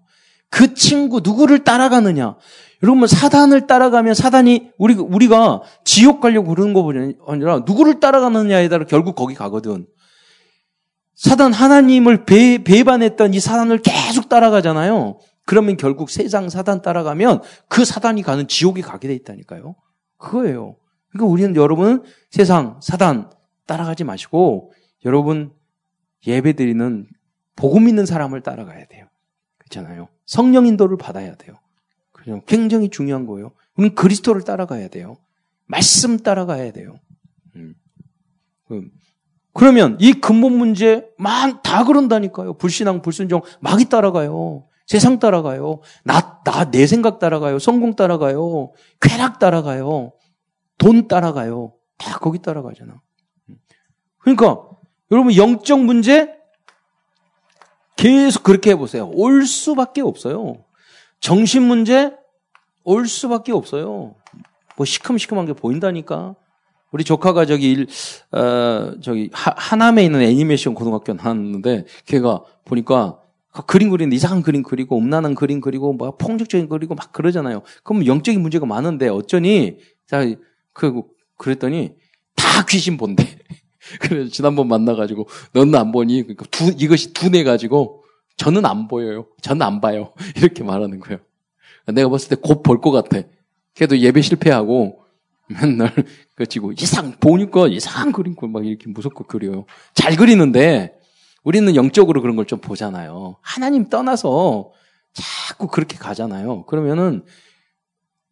그 0.50 0.74
친구 0.74 1.22
누구를 1.22 1.64
따라가느냐? 1.64 2.38
여러분 2.84 3.08
사단을 3.08 3.68
따라가면 3.68 4.14
사단이 4.14 4.72
우리 4.78 4.94
우리가 4.94 5.62
지옥 5.84 6.22
가려고 6.22 6.54
그러는 6.54 6.74
거 6.74 6.92
아니라 7.28 7.60
누구를 7.66 8.00
따라가느냐에 8.00 8.70
따라 8.70 8.86
결국 8.86 9.16
거기 9.16 9.34
가거든. 9.34 9.88
사단 11.16 11.52
하나님을 11.52 12.26
배, 12.26 12.64
배반했던 12.64 13.34
이 13.34 13.40
사단을 13.40 13.80
계속 13.80 14.30
따라가잖아요. 14.30 15.18
그러면 15.46 15.78
결국 15.78 16.12
세상 16.12 16.50
사단 16.50 16.82
따라가면 16.82 17.42
그 17.68 17.86
사단이 17.86 18.22
가는 18.22 18.48
지옥에 18.48 18.82
가게 18.82 19.08
돼 19.08 19.16
있다니까요. 19.16 19.76
그거예요. 20.18 20.76
그러니까 21.10 21.32
우리는 21.32 21.56
여러분 21.56 22.04
세상 22.30 22.80
사단 22.84 23.32
따라가지 23.66 24.04
마시고 24.04 24.72
여러분 25.06 25.52
예배 26.26 26.54
드리는 26.54 27.08
복음 27.56 27.88
있는 27.88 28.06
사람을 28.06 28.42
따라가야 28.42 28.86
돼요. 28.86 29.08
그렇잖아요. 29.58 30.08
성령 30.26 30.66
인도를 30.66 30.98
받아야 30.98 31.36
돼요. 31.36 31.56
그냥 32.12 32.42
굉장히 32.46 32.90
중요한 32.90 33.26
거예요. 33.26 33.52
우리는 33.76 33.96
그리스도를 33.96 34.44
따라가야 34.44 34.90
돼요. 34.90 35.18
말씀 35.66 36.18
따라가야 36.18 36.72
돼요. 36.72 37.00
음. 37.56 37.76
그, 38.68 38.90
그러면 39.54 39.98
이 40.00 40.14
근본 40.14 40.58
문제 40.58 41.10
막다 41.18 41.86
그런다니까요. 41.86 42.54
불신앙, 42.54 43.02
불순종 43.02 43.42
막이 43.60 43.86
따라가요. 43.86 44.68
세상 44.86 45.20
따라가요. 45.20 45.82
나, 46.04 46.42
나, 46.44 46.72
내 46.72 46.88
생각 46.88 47.20
따라가요. 47.20 47.60
성공 47.60 47.96
따라가요. 47.96 48.72
쾌락 49.02 49.40
따라가요. 49.40 50.14
돈 50.78 51.08
따라가요. 51.08 51.74
다 51.98 52.20
거기 52.20 52.40
따라가잖아. 52.40 53.02
그러니까 54.20 54.67
여러분 55.12 55.36
영적 55.36 55.84
문제 55.84 56.34
계속 57.96 58.44
그렇게 58.44 58.72
해보세요. 58.72 59.10
올 59.14 59.46
수밖에 59.46 60.02
없어요. 60.02 60.64
정신 61.20 61.64
문제 61.64 62.14
올 62.84 63.08
수밖에 63.08 63.52
없어요. 63.52 64.16
뭐 64.76 64.86
시큼시큼한 64.86 65.46
게 65.46 65.54
보인다니까. 65.54 66.36
우리 66.92 67.04
조카가 67.04 67.46
저기 67.46 67.72
일, 67.72 67.88
어, 68.32 68.94
저기 69.02 69.30
하, 69.34 69.54
하남에 69.58 70.06
있는 70.06 70.22
애니메이션 70.22 70.74
고등학교 70.74 71.14
나왔는데 71.14 71.86
걔가 72.06 72.44
보니까 72.64 73.20
그림 73.66 73.90
그리는데 73.90 74.16
이상한 74.16 74.42
그림 74.42 74.64
그리고 74.64 74.98
음란한 74.98 75.36
그림 75.36 75.60
그리고 75.60 75.94
막 75.94 76.18
폭력적인 76.18 76.70
그리고 76.70 76.96
막 76.96 77.12
그러잖아요. 77.12 77.64
그럼 77.84 78.06
영적인 78.06 78.42
문제가 78.42 78.66
많은데 78.66 79.10
어쩌니 79.10 79.80
자 80.06 80.24
그 80.78 81.02
그랬더니 81.38 81.96
다 82.36 82.64
귀신 82.70 82.98
본대. 82.98 83.24
그래서 84.02 84.30
지난번 84.32 84.68
만나가지고 84.68 85.28
너는 85.54 85.76
안 85.76 85.92
보니 85.92 86.24
그러니까 86.24 86.46
두 86.52 86.74
이것이 86.78 87.14
두뇌 87.14 87.44
가지고 87.44 88.04
저는 88.38 88.66
안 88.66 88.88
보여요. 88.88 89.28
저는 89.42 89.62
안 89.66 89.82
봐요. 89.82 90.14
이렇게 90.38 90.64
말하는 90.64 91.00
거예요. 91.00 91.20
내가 91.88 92.10
봤을 92.10 92.30
때 92.30 92.36
곧 92.44 92.64
볼 92.64 92.82
것 92.82 92.92
같아. 92.92 93.22
걔도 93.76 93.98
예배 94.00 94.22
실패하고 94.22 95.00
맨날 95.48 95.94
그치고 96.36 96.74
이상 96.74 97.14
보니까 97.20 97.68
이상한 97.68 98.12
그림 98.12 98.36
막 98.52 98.66
이렇게 98.66 98.90
무섭고 98.90 99.26
그려요. 99.26 99.66
잘 99.94 100.16
그리는데 100.16 100.94
우리는 101.44 101.76
영적으로 101.76 102.22
그런 102.22 102.36
걸 102.36 102.46
좀 102.46 102.60
보잖아요. 102.60 103.38
하나님 103.42 103.90
떠나서 103.90 104.72
자꾸 105.14 105.68
그렇게 105.68 105.98
가잖아요. 105.98 106.66
그러면은 106.66 107.24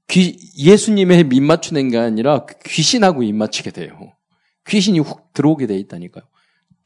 귀, 0.08 0.38
예수님의 0.58 1.30
입맞추는 1.32 1.90
게 1.90 1.98
아니라 1.98 2.46
귀신하고 2.66 3.24
입맞추게 3.24 3.72
돼요. 3.72 4.14
귀신이 4.68 5.00
훅 5.00 5.34
들어오게 5.34 5.68
돼 5.68 5.78
있다니까요. 5.78 6.24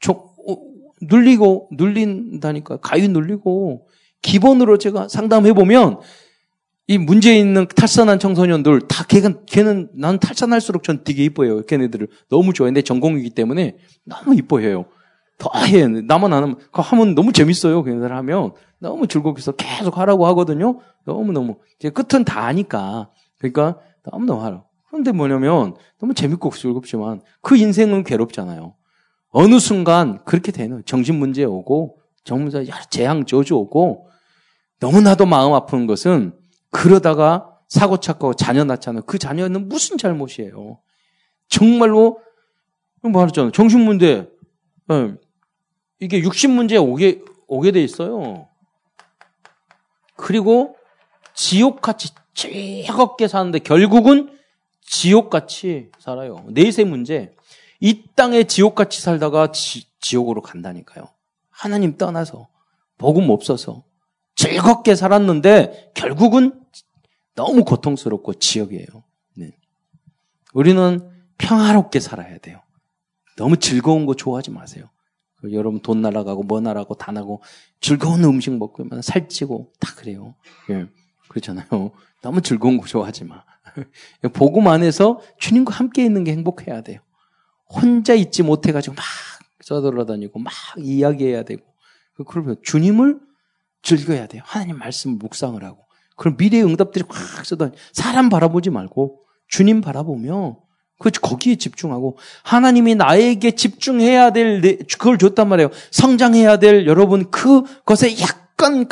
저, 0.00 0.12
어, 0.12 0.56
눌리고, 1.02 1.68
눌린다니까. 1.72 2.78
가위 2.78 3.08
눌리고. 3.08 3.86
기본으로 4.22 4.78
제가 4.78 5.08
상담해 5.08 5.52
보면 5.54 6.00
이 6.86 6.98
문제 6.98 7.38
있는 7.38 7.66
탈선한 7.68 8.18
청소년들 8.18 8.88
다 8.88 9.04
걔는 9.04 9.46
걔는 9.46 9.90
난 9.94 10.18
탈선할수록 10.18 10.82
전 10.82 11.04
되게 11.04 11.24
이뻐해요. 11.24 11.64
걔네들을 11.64 12.08
너무 12.28 12.52
좋아해. 12.52 12.72
내 12.72 12.82
전공이기 12.82 13.30
때문에 13.30 13.76
너무 14.04 14.34
이뻐해요. 14.34 14.86
더 15.38 15.50
해. 15.66 15.86
나만 15.86 16.32
안 16.32 16.42
하면 16.42 16.56
그 16.72 16.82
하면 16.82 17.14
너무 17.14 17.32
재밌어요. 17.32 17.82
걔네들 17.84 18.14
하면 18.14 18.52
너무 18.78 19.06
즐겁게서 19.06 19.52
계속 19.52 19.98
하라고 19.98 20.26
하거든요. 20.26 20.80
너무 21.06 21.32
너무 21.32 21.58
이제 21.78 21.90
끝은 21.90 22.24
다 22.24 22.44
아니까 22.44 23.10
그러니까 23.38 23.78
너무 24.02 24.26
너무 24.26 24.42
하라. 24.42 24.64
그런데 24.90 25.12
뭐냐면 25.12 25.76
너무 25.98 26.14
재밌고 26.14 26.50
즐겁지만 26.50 27.22
그 27.40 27.56
인생은 27.56 28.02
괴롭잖아요. 28.02 28.74
어느 29.30 29.58
순간 29.60 30.22
그렇게 30.24 30.50
되는 30.50 30.82
정신 30.84 31.16
문제 31.16 31.44
오고 31.44 31.98
여러 32.28 32.80
재앙 32.90 33.24
저주 33.24 33.54
오고 33.56 34.08
너무나도 34.80 35.26
마음 35.26 35.54
아픈 35.54 35.86
것은 35.86 36.36
그러다가 36.70 37.56
사고 37.68 37.98
찾고 37.98 38.34
자녀 38.34 38.64
낳잖아요. 38.64 39.02
그 39.06 39.18
자녀는 39.18 39.68
무슨 39.68 39.96
잘못이에요? 39.96 40.80
정말로 41.48 42.20
말했잖아요. 43.02 43.52
정신 43.52 43.80
문제, 43.80 44.28
어, 44.88 45.14
이게 46.00 46.18
육신 46.18 46.50
문제 46.50 46.76
오게 46.76 47.22
오게 47.46 47.70
돼 47.70 47.82
있어요. 47.82 48.48
그리고 50.16 50.76
지옥같이 51.34 52.12
즐겁게 52.34 53.28
사는데 53.28 53.60
결국은 53.60 54.39
지옥같이 54.90 55.92
살아요. 55.98 56.44
내세 56.48 56.82
문제. 56.82 57.32
이 57.78 58.02
땅에 58.16 58.44
지옥같이 58.44 59.00
살다가 59.00 59.52
지, 59.52 59.86
지옥으로 60.00 60.42
간다니까요. 60.42 61.08
하나님 61.48 61.96
떠나서 61.96 62.48
복음 62.98 63.30
없어서 63.30 63.84
즐겁게 64.34 64.96
살았는데 64.96 65.92
결국은 65.94 66.60
너무 67.36 67.64
고통스럽고 67.64 68.34
지옥이에요. 68.34 68.86
네. 69.36 69.52
우리는 70.52 71.08
평화롭게 71.38 72.00
살아야 72.00 72.36
돼요. 72.38 72.60
너무 73.36 73.56
즐거운 73.56 74.06
거 74.06 74.14
좋아하지 74.14 74.50
마세요. 74.50 74.90
그 75.36 75.52
여러분 75.52 75.80
돈 75.80 76.02
날아가고 76.02 76.42
뭐 76.42 76.60
날아가고 76.60 76.96
다 76.96 77.12
나고 77.12 77.42
즐거운 77.80 78.24
음식 78.24 78.50
먹고 78.50 78.84
살찌고 79.00 79.72
다 79.78 79.94
그래요. 79.94 80.34
예. 80.70 80.86
그렇잖아요. 81.28 81.92
너무 82.22 82.42
즐거운 82.42 82.76
거 82.76 82.86
좋아하지 82.86 83.24
마. 83.24 83.44
복음 84.32 84.68
안에서 84.68 85.20
주님과 85.38 85.74
함께 85.74 86.04
있는 86.04 86.24
게 86.24 86.32
행복해야 86.32 86.82
돼요. 86.82 87.00
혼자 87.68 88.14
있지 88.14 88.42
못해가지고 88.42 88.96
막 88.96 89.04
써돌아다니고 89.60 90.38
막 90.38 90.52
이야기해야 90.78 91.44
되고 91.44 91.62
그러면 92.26 92.56
주님을 92.62 93.20
즐겨야 93.82 94.26
돼요. 94.26 94.42
하나님 94.44 94.78
말씀을 94.78 95.16
묵상을 95.16 95.62
하고 95.62 95.84
그럼 96.16 96.36
미래의 96.38 96.64
응답들이 96.64 97.04
확 97.08 97.46
쏟아 97.46 97.70
사람 97.92 98.28
바라보지 98.28 98.70
말고 98.70 99.20
주님 99.48 99.80
바라보며 99.80 100.58
그 100.98 101.10
거기에 101.10 101.56
집중하고 101.56 102.18
하나님이 102.42 102.94
나에게 102.94 103.52
집중해야 103.52 104.30
될 104.30 104.60
그걸 104.86 105.16
줬단 105.16 105.48
말이에요. 105.48 105.70
성장해야 105.90 106.58
될 106.58 106.86
여러분 106.86 107.30
그것에 107.30 108.20
약 108.20 108.49
간 108.60 108.86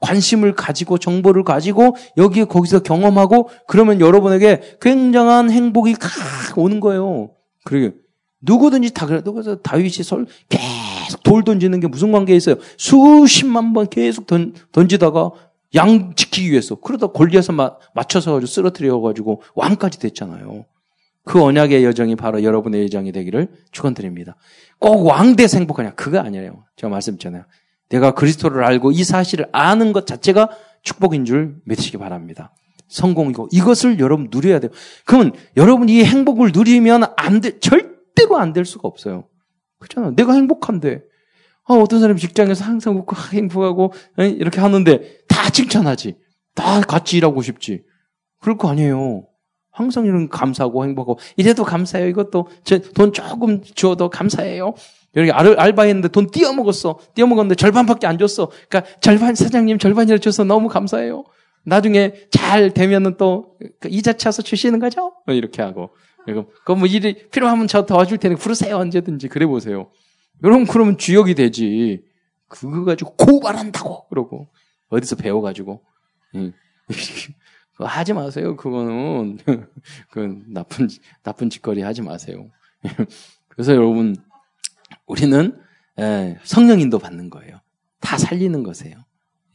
관심을 0.00 0.54
가지고 0.54 0.98
정보를 0.98 1.44
가지고 1.44 1.96
여기 2.18 2.44
거기서 2.44 2.82
경험하고 2.82 3.48
그러면 3.66 4.00
여러분에게 4.00 4.76
굉장한 4.80 5.50
행복이 5.50 5.94
칵 5.94 6.58
오는 6.58 6.80
거예요. 6.80 7.30
그러게 7.64 7.94
누구든지 8.42 8.92
다 8.92 9.06
그래. 9.06 9.22
그래서 9.24 9.56
다윗이 9.56 10.04
설 10.04 10.26
계속 10.48 11.22
돌 11.22 11.42
던지는 11.44 11.80
게 11.80 11.88
무슨 11.88 12.12
관계에 12.12 12.36
있어요? 12.36 12.56
수십만 12.76 13.72
번 13.72 13.88
계속 13.88 14.26
던, 14.26 14.54
던지다가 14.72 15.30
양 15.74 16.14
지키기 16.14 16.50
위해서 16.50 16.74
그러다 16.76 17.08
골리앗을 17.08 17.54
맞춰서 17.94 18.40
쓰러뜨려 18.44 19.00
가지고 19.00 19.42
왕까지 19.54 19.98
됐잖아요. 19.98 20.66
그 21.24 21.42
언약의 21.42 21.84
여정이 21.84 22.16
바로 22.16 22.42
여러분의 22.42 22.84
여정이 22.84 23.12
되기를 23.12 23.48
축원드립니다. 23.72 24.36
꼭 24.78 25.06
왕돼서 25.06 25.56
행복하냐? 25.58 25.94
그거 25.94 26.18
아니에요. 26.18 26.64
제가 26.76 26.90
말씀드렸잖아요. 26.90 27.44
내가 27.90 28.12
그리스도를 28.12 28.64
알고 28.64 28.92
이 28.92 29.04
사실을 29.04 29.46
아는 29.52 29.92
것 29.92 30.06
자체가 30.06 30.50
축복인 30.82 31.24
줄 31.24 31.56
믿으시기 31.64 31.98
바랍니다. 31.98 32.54
성공이고 32.88 33.48
이것을 33.50 33.98
여러분 33.98 34.28
누려야 34.30 34.60
돼요. 34.60 34.70
그러면 35.06 35.32
여러분 35.56 35.88
이 35.88 36.04
행복을 36.04 36.52
누리면 36.52 37.04
안 37.16 37.40
돼. 37.40 37.58
절대로 37.58 38.36
안 38.38 38.52
될 38.52 38.64
수가 38.64 38.86
없어요. 38.88 39.28
그렇잖아. 39.78 40.10
내가 40.14 40.34
행복한데. 40.34 41.02
아, 41.66 41.74
어떤 41.74 42.00
사람이 42.00 42.20
직장에서 42.20 42.62
항상 42.64 43.04
행복하고 43.32 43.92
이렇게 44.18 44.60
하는데 44.60 45.18
다 45.28 45.48
칭찬하지. 45.50 46.16
다 46.54 46.80
같이 46.82 47.16
일하고 47.16 47.40
싶지. 47.42 47.82
그럴 48.40 48.58
거 48.58 48.68
아니에요. 48.68 49.26
항상 49.70 50.04
이런 50.04 50.28
감사하고 50.28 50.84
행복하고 50.84 51.18
이래도 51.36 51.64
감사해요. 51.64 52.08
이것도 52.08 52.48
돈 52.94 53.12
조금 53.12 53.62
주어도 53.62 54.10
감사해요. 54.10 54.74
여기 55.16 55.30
알, 55.30 55.58
알바했는데 55.58 56.08
돈 56.08 56.30
띄어먹었어. 56.30 56.98
띄어먹었는데 57.14 57.54
절반밖에 57.54 58.06
안 58.06 58.18
줬어. 58.18 58.50
그러니까 58.68 58.98
절반 59.00 59.34
사장님 59.34 59.78
절반이라 59.78 60.18
줘서 60.18 60.44
너무 60.44 60.68
감사해요. 60.68 61.24
나중에 61.64 62.14
잘 62.30 62.72
되면은 62.72 63.16
또그 63.16 63.88
이자 63.88 64.14
차서 64.14 64.42
주시는 64.42 64.78
거죠? 64.80 65.14
뭐 65.26 65.34
이렇게 65.34 65.62
하고. 65.62 65.90
그리고 66.24 66.50
그뭐 66.64 66.86
일이 66.86 67.28
필요하면 67.30 67.68
저 67.68 67.84
도와줄 67.84 68.18
테니 68.18 68.36
부르세요 68.36 68.76
언제든지 68.76 69.28
그래 69.28 69.46
보세요. 69.46 69.90
여러분 70.42 70.66
그러면 70.66 70.98
주역이 70.98 71.34
되지. 71.34 72.02
그거 72.48 72.84
가지고 72.84 73.14
고발한다고 73.16 74.08
그러고 74.08 74.48
어디서 74.88 75.16
배워가지고. 75.16 75.82
그거 77.72 77.86
하지 77.86 78.12
마세요. 78.12 78.56
그거는 78.56 79.38
그 80.10 80.42
나쁜 80.48 80.88
나쁜 81.22 81.50
짓거리 81.50 81.82
하지 81.82 82.02
마세요. 82.02 82.50
그래서 83.48 83.74
여러분 83.74 84.16
우리는 85.06 85.58
예, 85.98 86.38
성령 86.44 86.80
인도 86.80 86.98
받는 86.98 87.30
거예요. 87.30 87.60
다 88.00 88.18
살리는 88.18 88.62
거세요. 88.62 88.96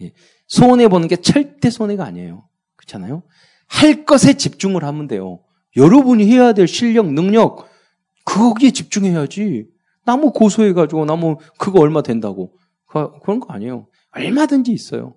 예, 0.02 0.14
손해 0.48 0.88
보는 0.88 1.08
게 1.08 1.18
절대 1.18 1.70
손해가 1.70 2.06
아니에요. 2.06 2.48
그렇잖아요. 2.76 3.24
할 3.68 4.06
것에 4.06 4.34
집중을 4.34 4.84
하면 4.84 5.08
돼요. 5.08 5.44
여러분이 5.76 6.26
해야 6.26 6.54
될 6.54 6.68
실력, 6.68 7.12
능력 7.12 7.70
거기에 8.26 8.72
집중해야지. 8.72 9.68
나무 10.06 10.32
고소해 10.32 10.74
가지고 10.74 11.06
나무 11.06 11.38
그거 11.58 11.80
얼마 11.80 12.02
된다고 12.02 12.54
그런 12.88 13.40
거 13.40 13.54
아니에요. 13.54 13.88
얼마든지 14.12 14.72
있어요. 14.72 15.16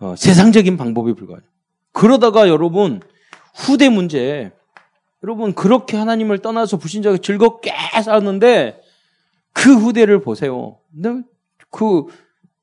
어, 0.00 0.16
세상적인 0.16 0.76
방법이 0.76 1.14
불가해요. 1.14 1.42
그러다가 1.92 2.48
여러분 2.48 3.00
후대 3.54 3.88
문제 3.88 4.52
여러분 5.22 5.54
그렇게 5.54 5.96
하나님을 5.96 6.38
떠나서 6.38 6.78
불신자가 6.78 7.18
즐겁게 7.18 7.72
살았는데 8.02 8.80
그 9.52 9.74
후대를 9.74 10.20
보세요. 10.20 10.78
그, 11.70 12.06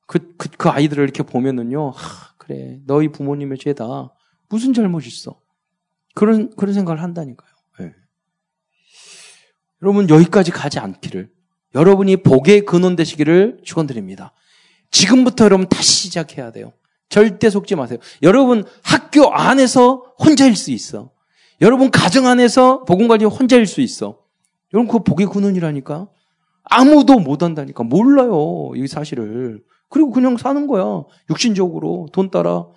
그, 0.06 0.36
그, 0.38 0.50
그 0.58 0.70
아이들을 0.70 1.04
이렇게 1.04 1.24
보면은요, 1.24 1.92
하, 1.92 2.34
그래, 2.38 2.80
너희 2.86 3.10
부모님의 3.10 3.58
죄다. 3.58 4.14
무슨 4.50 4.74
잘못 4.74 5.06
있어? 5.06 5.40
그런, 6.16 6.56
그런 6.56 6.74
생각을 6.74 7.02
한다니까요. 7.02 7.52
네. 7.80 7.94
여러분, 9.82 10.10
여기까지 10.10 10.52
가지 10.52 10.80
않기를, 10.80 11.30
여러분이 11.76 12.18
복의 12.18 12.66
근원 12.66 12.96
되시기를 12.96 13.60
축원드립니다. 13.64 14.34
지금부터 14.92 15.46
여러분 15.46 15.68
다시 15.68 16.08
시작해야 16.08 16.52
돼요. 16.52 16.74
절대 17.10 17.50
속지 17.50 17.76
마세요. 17.76 18.00
여러분 18.24 18.66
학교 18.84 19.34
안에서 19.34 20.14
혼자일 20.20 20.56
수 20.56 20.72
있어. 20.72 21.12
여러분 21.62 21.90
가정 21.90 22.28
안에서 22.28 22.84
복음 22.84 23.08
가지고 23.08 23.32
혼자일 23.32 23.66
수 23.66 23.82
있어. 23.82 24.20
여러분 24.74 24.88
그거 24.88 25.04
복의 25.04 25.28
근원이라니까. 25.28 26.08
아무도 26.64 27.20
못 27.20 27.44
한다니까. 27.44 27.84
몰라요. 27.84 28.72
이 28.76 28.88
사실을. 28.88 29.64
그리고 29.90 30.12
그냥 30.12 30.38
사는 30.38 30.68
거야. 30.68 31.04
육신적으로 31.30 32.08
돈 32.12 32.30
따라, 32.30 32.68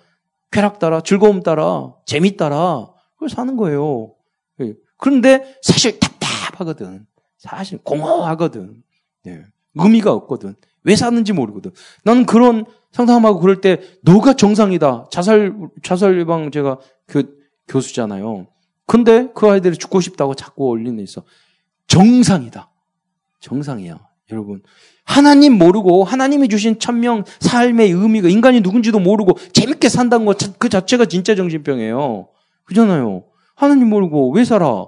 쾌락 0.51 0.79
따라, 0.79 1.01
즐거움 1.01 1.43
따라, 1.43 1.93
재미 2.05 2.37
따라. 2.37 2.89
그걸 3.15 3.29
사는 3.29 3.55
거예요. 3.57 4.13
예. 4.61 4.73
그런데 4.97 5.55
사실 5.61 5.99
답답하거든. 5.99 7.05
사실 7.37 7.79
공허하거든. 7.79 8.81
네. 9.23 9.43
의미가 9.75 10.13
없거든. 10.13 10.55
왜 10.83 10.95
사는지 10.95 11.33
모르거든. 11.33 11.71
나는 12.03 12.25
그런 12.25 12.65
상담하고 12.91 13.39
그럴 13.39 13.61
때 13.61 13.81
너가 14.03 14.33
정상이다. 14.33 15.09
자살 15.11 15.53
자살 15.83 16.19
예방 16.19 16.51
제가 16.51 16.79
그 17.05 17.37
교수잖아요. 17.67 18.47
근데 18.85 19.29
그 19.33 19.47
아이들이 19.47 19.77
죽고 19.77 20.01
싶다고 20.01 20.35
자꾸 20.35 20.65
올리는 20.65 21.01
있어. 21.03 21.23
정상이다. 21.87 22.69
정상이야. 23.39 23.99
여러분. 24.31 24.61
하나님 25.03 25.53
모르고 25.57 26.03
하나님이 26.03 26.47
주신 26.47 26.79
천명 26.79 27.23
삶의 27.39 27.91
의미가 27.91 28.29
인간이 28.29 28.61
누군지도 28.61 28.99
모르고 28.99 29.33
재밌게 29.51 29.89
산다는 29.89 30.25
것 30.25 30.37
그 30.57 30.69
자체가 30.69 31.05
진짜 31.05 31.35
정신병이에요. 31.35 32.27
그잖아요. 32.65 33.23
하나님 33.55 33.89
모르고 33.89 34.31
왜 34.31 34.45
살아? 34.45 34.87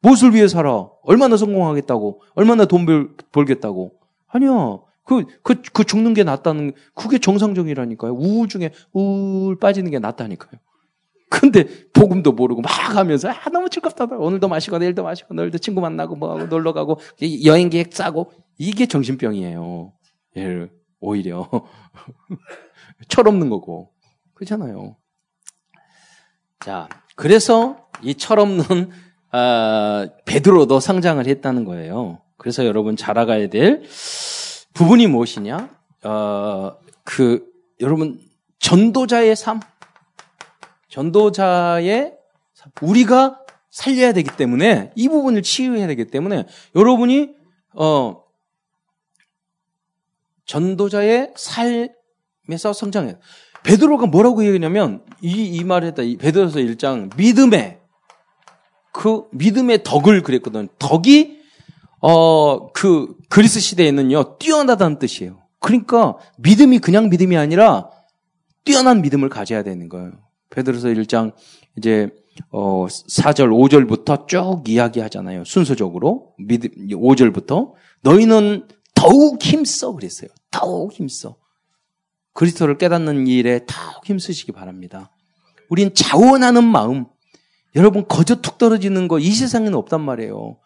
무엇을 0.00 0.34
위해 0.34 0.46
살아? 0.48 0.88
얼마나 1.02 1.36
성공하겠다고? 1.36 2.20
얼마나 2.34 2.66
돈 2.66 2.86
벌, 2.86 3.08
벌겠다고? 3.32 3.92
아니야. 4.28 4.78
그, 5.04 5.24
그, 5.42 5.60
그 5.72 5.84
죽는 5.84 6.14
게 6.14 6.24
낫다는, 6.24 6.72
그게 6.94 7.18
정상적이라니까요. 7.18 8.12
우중에 8.12 8.70
우울 8.92 9.58
빠지는 9.58 9.90
게 9.90 9.98
낫다니까요. 9.98 10.60
근데 11.40 11.64
복음도 11.92 12.32
모르고 12.32 12.62
막 12.62 12.70
하면서 12.96 13.28
아 13.28 13.50
너무 13.50 13.68
즐겁다. 13.68 14.04
오늘도 14.04 14.48
마시고 14.48 14.78
내일도 14.78 15.02
마시고 15.02 15.34
내일도 15.34 15.58
친구 15.58 15.80
만나고 15.80 16.16
뭐하고 16.16 16.46
놀러 16.46 16.72
가고 16.72 16.98
여행 17.44 17.70
계획 17.70 17.90
짜고 17.90 18.30
이게 18.58 18.86
정신병이에요. 18.86 19.92
예, 20.36 20.68
오히려 21.00 21.48
철없는 23.08 23.50
거고 23.50 23.90
그렇잖아요. 24.34 24.96
자, 26.60 26.88
그래서 27.16 27.88
이 28.02 28.14
철없는 28.14 28.90
아, 29.30 30.08
베드로도 30.24 30.78
성장을 30.78 31.26
했다는 31.26 31.64
거예요. 31.64 32.20
그래서 32.36 32.64
여러분 32.64 32.96
자라가야 32.96 33.48
될 33.48 33.82
부분이 34.74 35.06
무엇이냐? 35.08 35.70
어, 36.04 36.76
그, 37.04 37.44
여러분, 37.80 38.20
전도자의 38.58 39.36
삶. 39.36 39.60
전도자의 40.94 42.14
삶. 42.54 42.70
우리가 42.80 43.40
살려야 43.68 44.12
되기 44.12 44.30
때문에, 44.36 44.92
이 44.94 45.08
부분을 45.08 45.42
치유해야 45.42 45.88
되기 45.88 46.04
때문에, 46.04 46.46
여러분이, 46.76 47.34
어, 47.74 48.22
전도자의 50.46 51.32
삶에서 51.34 52.72
성장해요. 52.72 53.16
베드로가 53.64 54.06
뭐라고 54.06 54.46
얘기냐면 54.46 55.04
이, 55.20 55.56
이 55.56 55.64
말을 55.64 55.88
했다. 55.88 56.02
이 56.02 56.16
베드로서 56.16 56.60
1장 56.60 57.16
믿음의 57.16 57.80
그 58.92 59.24
믿음의 59.32 59.82
덕을 59.82 60.22
그랬거든. 60.22 60.68
덕이 60.78 61.42
어 62.00 62.70
그 62.74 63.16
그리스 63.30 63.58
시대에는요 63.58 64.36
뛰어나다는 64.36 64.98
뜻이에요. 64.98 65.38
그러니까 65.60 66.18
믿음이 66.36 66.78
그냥 66.80 67.08
믿음이 67.08 67.38
아니라 67.38 67.90
뛰어난 68.64 69.00
믿음을 69.00 69.30
가져야 69.30 69.62
되는 69.62 69.88
거예요. 69.88 70.12
베드로서 70.50 70.88
1장 70.88 71.32
이제 71.76 72.08
어 72.50 72.86
4절 72.86 73.48
5절부터 73.48 74.26
쭉 74.28 74.62
이야기하잖아요. 74.68 75.44
순서적으로 75.44 76.34
믿음 76.38 76.70
5절부터 76.88 77.72
너희는 78.02 78.68
더욱 78.94 79.42
힘써 79.42 79.92
그랬어요. 79.92 80.30
더욱 80.50 80.92
힘써. 80.92 81.36
그리스도를 82.32 82.78
깨닫는 82.78 83.26
일에 83.28 83.60
더욱 83.66 84.04
힘쓰시기 84.04 84.52
바랍니다. 84.52 85.10
우린 85.68 85.94
자원하는 85.94 86.64
마음. 86.64 87.06
여러분 87.76 88.06
거저 88.06 88.36
툭 88.36 88.58
떨어지는 88.58 89.08
거 89.08 89.18
이 89.18 89.30
세상에는 89.32 89.74
없단 89.74 90.00
말이에요. 90.00 90.58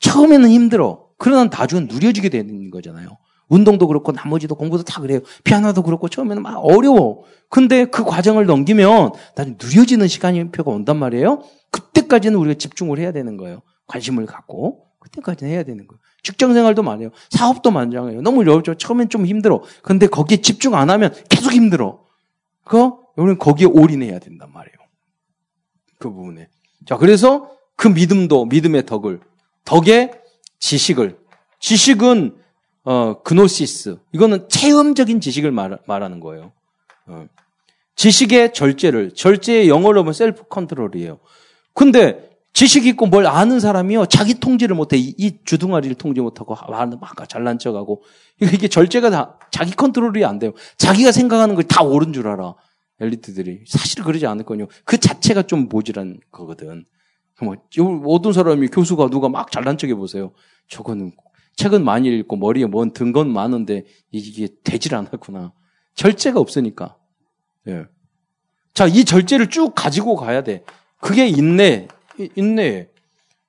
처음에는 0.00 0.48
힘들어. 0.50 1.08
그러나 1.18 1.44
나중에 1.44 1.86
누려지게 1.90 2.28
되는 2.28 2.70
거잖아요. 2.70 3.18
운동도 3.48 3.86
그렇고 3.86 4.12
나머지도 4.12 4.54
공부도 4.54 4.84
다 4.84 5.00
그래요. 5.00 5.20
피아노도 5.44 5.82
그렇고 5.82 6.08
처음에는 6.08 6.42
막 6.42 6.58
어려워. 6.58 7.24
근데 7.48 7.86
그 7.86 8.04
과정을 8.04 8.46
넘기면 8.46 9.12
나중에 9.36 9.56
누려지는 9.62 10.06
시간이 10.06 10.50
표가 10.50 10.70
온단 10.70 10.98
말이에요. 10.98 11.42
그때까지는 11.70 12.38
우리가 12.38 12.58
집중을 12.58 12.98
해야 12.98 13.12
되는 13.12 13.36
거예요. 13.36 13.62
관심을 13.86 14.26
갖고 14.26 14.84
그때까지는 15.00 15.52
해야 15.52 15.62
되는 15.62 15.86
거예요. 15.86 15.98
직장 16.22 16.52
생활도 16.52 16.82
많아요. 16.82 17.10
사업도 17.30 17.70
많잖아요. 17.70 18.20
너무 18.20 18.40
어렵죠. 18.40 18.74
처음엔 18.74 19.08
좀 19.08 19.24
힘들어. 19.24 19.62
근데 19.82 20.06
거기에 20.06 20.38
집중 20.38 20.74
안 20.74 20.90
하면 20.90 21.14
계속 21.28 21.52
힘들어. 21.52 22.00
그거 22.64 23.00
우리는 23.16 23.38
거기에 23.38 23.66
올인해야 23.66 24.18
된단 24.18 24.52
말이에요. 24.52 24.76
그 25.98 26.10
부분에. 26.10 26.48
자, 26.86 26.96
그래서 26.96 27.50
그 27.76 27.88
믿음도 27.88 28.44
믿음의 28.46 28.86
덕을 28.86 29.20
덕에 29.64 30.12
지식을 30.58 31.18
지식은 31.60 32.36
어, 32.88 33.22
그노시스. 33.22 33.98
이거는 34.12 34.48
체험적인 34.48 35.20
지식을 35.20 35.52
말, 35.52 35.78
말하는 35.86 36.20
거예요. 36.20 36.52
어. 37.06 37.26
지식에 37.96 38.54
절제를, 38.54 39.12
절제의 39.14 39.68
영어로 39.68 40.00
하면 40.00 40.14
self 40.14 40.44
control이에요. 40.48 41.18
근데 41.74 42.30
지식 42.54 42.86
있고 42.86 43.04
뭘 43.04 43.26
아는 43.26 43.60
사람이요. 43.60 44.06
자기 44.06 44.40
통제를 44.40 44.74
못해. 44.74 44.96
이, 44.96 45.14
이 45.18 45.36
주둥아리를 45.44 45.96
통제 45.96 46.22
못하고 46.22 46.56
막 46.98 47.28
잘난 47.28 47.58
척하고. 47.58 48.04
이게 48.40 48.68
절제가 48.68 49.10
다 49.10 49.38
자기 49.50 49.72
컨트롤이 49.72 50.24
안 50.24 50.38
돼요. 50.38 50.52
자기가 50.78 51.12
생각하는 51.12 51.56
걸 51.56 51.64
다 51.64 51.82
옳은 51.84 52.14
줄 52.14 52.26
알아. 52.26 52.54
엘리트들이. 53.00 53.64
사실 53.66 54.02
그러지 54.02 54.26
않을 54.26 54.46
거요. 54.46 54.66
그 54.86 54.96
자체가 54.96 55.42
좀 55.42 55.68
모자란 55.68 56.20
거거든. 56.32 56.86
뭐, 57.42 57.54
어떤 58.06 58.32
사람이 58.32 58.68
교수가 58.68 59.10
누가 59.10 59.28
막 59.28 59.52
잘난 59.52 59.76
척해 59.76 59.94
보세요. 59.94 60.32
저거는 60.68 61.12
책은 61.58 61.84
많이 61.84 62.08
읽고 62.08 62.36
머리에 62.36 62.66
뭔 62.66 62.92
든 62.92 63.12
건 63.12 63.32
많은데 63.32 63.84
이게 64.12 64.48
되질 64.64 64.94
않았구나. 64.94 65.52
절제가 65.94 66.38
없으니까. 66.38 66.96
예. 67.66 67.86
자, 68.74 68.86
이 68.86 69.04
절제를 69.04 69.48
쭉 69.50 69.72
가지고 69.74 70.14
가야 70.14 70.42
돼. 70.44 70.62
그게 71.00 71.26
인내, 71.26 71.88
인내. 72.36 72.88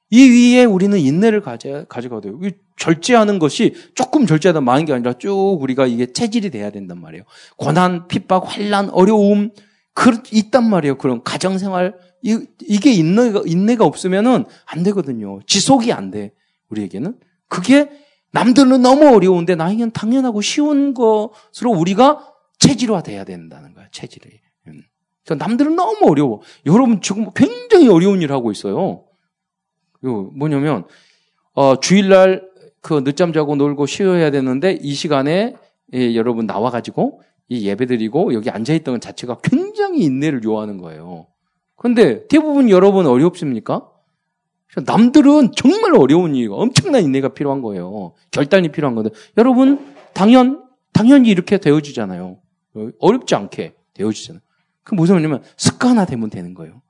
이 0.10 0.28
위에 0.28 0.66
우리는 0.66 0.98
인내를 0.98 1.42
가져, 1.42 1.86
가져가야 1.88 2.22
돼요. 2.22 2.40
절제하는 2.78 3.38
것이 3.38 3.76
조금 3.94 4.26
절제하다 4.26 4.62
많은 4.62 4.86
게 4.86 4.94
아니라 4.94 5.14
쭉 5.14 5.60
우리가 5.62 5.86
이게 5.86 6.12
체질이 6.12 6.50
돼야 6.50 6.72
된단 6.72 7.00
말이에요. 7.00 7.26
고난, 7.58 8.08
핍박, 8.08 8.44
환란, 8.48 8.90
어려움, 8.90 9.52
그, 9.94 10.24
있단 10.32 10.68
말이에요. 10.68 10.98
그런 10.98 11.22
가정생활. 11.24 11.96
이, 12.24 12.40
이게 12.68 12.92
인내가, 12.92 13.44
인내가 13.46 13.86
없으면은 13.86 14.46
안 14.66 14.84
되거든요. 14.84 15.42
지속이 15.46 15.94
안 15.94 16.10
돼. 16.10 16.32
우리에게는. 16.70 17.16
그게 17.50 17.90
남들은 18.32 18.82
너무 18.82 19.08
어려운데 19.08 19.56
나에게는 19.56 19.92
당연하고 19.92 20.42
쉬운 20.42 20.94
것으로 20.94 21.72
우리가 21.72 22.34
체질화 22.60 23.04
돼야 23.04 23.24
된다는 23.24 23.74
거야, 23.74 23.88
체질이. 23.92 24.40
음. 24.68 24.84
남들은 25.38 25.76
너무 25.76 26.10
어려워. 26.10 26.42
여러분 26.66 27.02
지금 27.02 27.32
굉장히 27.36 27.90
어려운 27.90 28.22
일 28.22 28.32
하고 28.32 28.52
있어요. 28.52 29.04
뭐냐면, 30.02 30.86
어, 31.54 31.80
주일날 31.80 32.48
그 32.82 33.04
늦잠 33.04 33.34
자고 33.34 33.56
놀고 33.56 33.86
쉬어야 33.86 34.32
되는데 34.32 34.78
이 34.82 34.94
시간에 34.94 35.56
예, 35.94 36.16
여러분 36.16 36.46
나와 36.46 36.70
가지고 36.70 37.22
이 37.48 37.68
예배 37.68 37.88
드리고 37.88 38.34
여기 38.34 38.50
앉아 38.50 38.74
있던 38.76 38.96
것 38.96 39.02
자체가 39.02 39.40
굉장히 39.44 40.04
인내를 40.04 40.44
요하는 40.44 40.78
거예요. 40.78 41.28
근데 41.76 42.28
대부분 42.28 42.70
여러분 42.70 43.08
어렵습니까? 43.08 43.90
남들은 44.76 45.52
정말 45.56 45.96
어려운 45.96 46.36
일이고 46.36 46.56
엄청난 46.56 47.04
인내가 47.04 47.30
필요한 47.30 47.62
거예요. 47.62 48.14
결단이 48.32 48.70
필요한 48.70 48.96
건데 48.96 49.10
여러분 49.38 49.94
당연 50.14 50.64
당연히 50.94 51.30
이렇게 51.30 51.58
되어지잖아요. 51.58 52.40
어렵지 53.00 53.36
않게 53.36 53.74
되어지잖아요. 53.94 54.42
그 54.84 54.96
무슨 54.96 55.16
말이냐면 55.16 55.44
습관화되면 55.58 56.30
되는 56.30 56.54
거예요. 56.54 56.82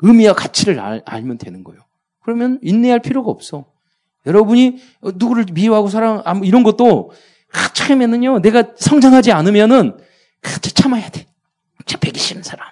의미와 0.00 0.34
가치를 0.34 0.78
알, 0.78 1.02
알면 1.04 1.38
되는 1.38 1.64
거예요. 1.64 1.80
그러면 2.20 2.58
인내할 2.62 3.00
필요가 3.00 3.30
없어. 3.30 3.66
여러분이 4.26 4.78
누구를 5.14 5.46
미워하고 5.52 5.88
사랑 5.88 6.22
이런 6.44 6.62
것도 6.62 7.12
아, 7.52 7.72
처음에는요 7.72 8.40
내가 8.40 8.74
성장하지 8.76 9.32
않으면은 9.32 9.96
아, 10.42 10.58
참아야 10.58 11.08
돼. 11.10 11.26
참 11.86 12.00
배기 12.00 12.18
싫은 12.18 12.42
사람. 12.42 12.66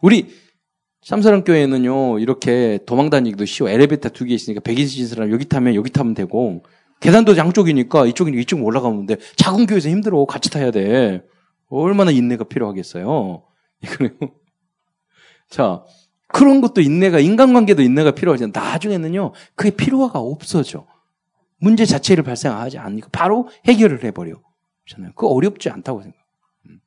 우리 0.00 0.34
삼사랑 1.08 1.44
교회는요, 1.44 2.18
이렇게 2.18 2.80
도망 2.84 3.08
다니기도 3.08 3.46
쉬워. 3.46 3.70
엘리베이터 3.70 4.10
두 4.10 4.26
개 4.26 4.34
있으니까 4.34 4.60
백이신 4.60 5.08
사람 5.08 5.30
여기 5.32 5.46
타면 5.46 5.74
여기 5.74 5.88
타면 5.88 6.12
되고, 6.12 6.62
계단도 7.00 7.38
양쪽이니까 7.38 8.04
이쪽이 8.04 8.38
이쪽 8.38 8.62
올라가면 8.62 9.06
돼. 9.06 9.16
작은 9.36 9.64
교회에서 9.64 9.88
힘들어. 9.88 10.26
같이 10.26 10.50
타야 10.50 10.70
돼. 10.70 11.24
얼마나 11.70 12.10
인내가 12.10 12.44
필요하겠어요. 12.44 13.42
그래요. 13.88 14.10
자, 15.48 15.82
그런 16.26 16.60
것도 16.60 16.82
인내가, 16.82 17.20
인간관계도 17.20 17.80
인내가 17.80 18.10
필요하잖아요. 18.10 18.52
나중에는요, 18.54 19.32
그게 19.54 19.70
필요가 19.70 20.18
없어져. 20.18 20.86
문제 21.58 21.86
자체를 21.86 22.22
발생하지 22.22 22.76
않으니까 22.76 23.08
바로 23.12 23.48
해결을 23.64 24.04
해버려. 24.04 24.34
잖아요. 24.86 25.12
그거 25.14 25.28
어렵지 25.28 25.70
않다고 25.70 26.02
생각. 26.02 26.18
음. 26.66 26.80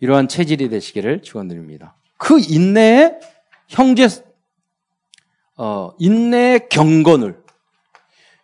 이러한 0.00 0.28
체질이 0.28 0.70
되시기를 0.70 1.20
축원드립니다. 1.20 1.94
그 2.26 2.40
인내의 2.40 3.20
형제, 3.68 4.08
어, 5.56 5.90
인내의 6.00 6.68
경건을. 6.68 7.40